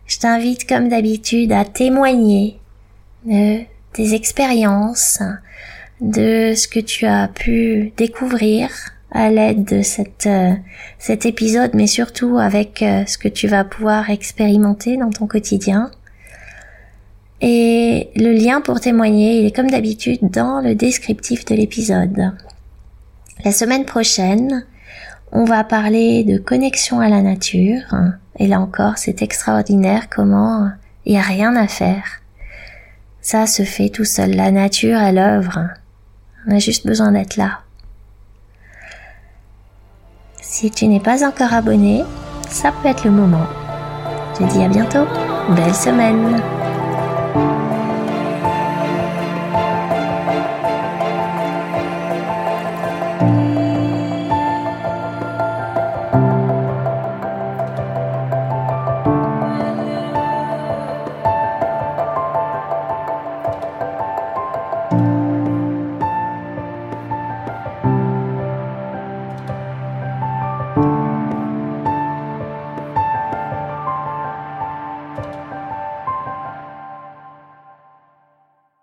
Je 0.06 0.18
t'invite 0.18 0.68
comme 0.68 0.90
d'habitude 0.90 1.52
à 1.52 1.64
témoigner 1.64 2.58
de 3.24 3.60
tes 3.94 4.12
expériences, 4.12 5.22
de 6.02 6.52
ce 6.54 6.68
que 6.68 6.80
tu 6.80 7.06
as 7.06 7.28
pu 7.28 7.94
découvrir 7.96 8.68
à 9.10 9.30
l'aide 9.30 9.64
de 9.64 9.82
cette, 9.82 10.26
euh, 10.26 10.54
cet 10.98 11.26
épisode, 11.26 11.70
mais 11.74 11.86
surtout 11.86 12.38
avec 12.38 12.82
euh, 12.82 13.04
ce 13.06 13.18
que 13.18 13.28
tu 13.28 13.48
vas 13.48 13.64
pouvoir 13.64 14.10
expérimenter 14.10 14.96
dans 14.96 15.10
ton 15.10 15.26
quotidien. 15.26 15.90
Et 17.40 18.10
le 18.16 18.32
lien 18.32 18.60
pour 18.60 18.80
témoigner, 18.80 19.40
il 19.40 19.46
est 19.46 19.54
comme 19.54 19.70
d'habitude 19.70 20.18
dans 20.22 20.60
le 20.60 20.74
descriptif 20.74 21.44
de 21.44 21.54
l'épisode. 21.54 22.32
La 23.44 23.52
semaine 23.52 23.84
prochaine, 23.84 24.66
on 25.30 25.44
va 25.44 25.62
parler 25.62 26.24
de 26.24 26.38
connexion 26.38 27.00
à 27.00 27.08
la 27.08 27.22
nature. 27.22 27.94
Et 28.38 28.48
là 28.48 28.60
encore, 28.60 28.98
c'est 28.98 29.22
extraordinaire 29.22 30.08
comment 30.10 30.68
il 31.06 31.12
n'y 31.12 31.18
a 31.18 31.22
rien 31.22 31.54
à 31.54 31.68
faire. 31.68 32.04
Ça 33.20 33.46
se 33.46 33.62
fait 33.62 33.88
tout 33.88 34.04
seul. 34.04 34.34
La 34.34 34.50
nature 34.50 34.98
est 34.98 35.12
l'œuvre. 35.12 35.68
On 36.46 36.56
a 36.56 36.58
juste 36.58 36.86
besoin 36.86 37.12
d'être 37.12 37.36
là. 37.36 37.60
Si 40.50 40.70
tu 40.70 40.88
n'es 40.88 40.98
pas 40.98 41.28
encore 41.28 41.52
abonné, 41.52 42.04
ça 42.48 42.72
peut 42.72 42.88
être 42.88 43.04
le 43.04 43.10
moment. 43.10 43.46
Je 44.32 44.38
te 44.38 44.50
dis 44.50 44.64
à 44.64 44.68
bientôt. 44.68 45.04
Belle 45.50 45.74
semaine. 45.74 46.40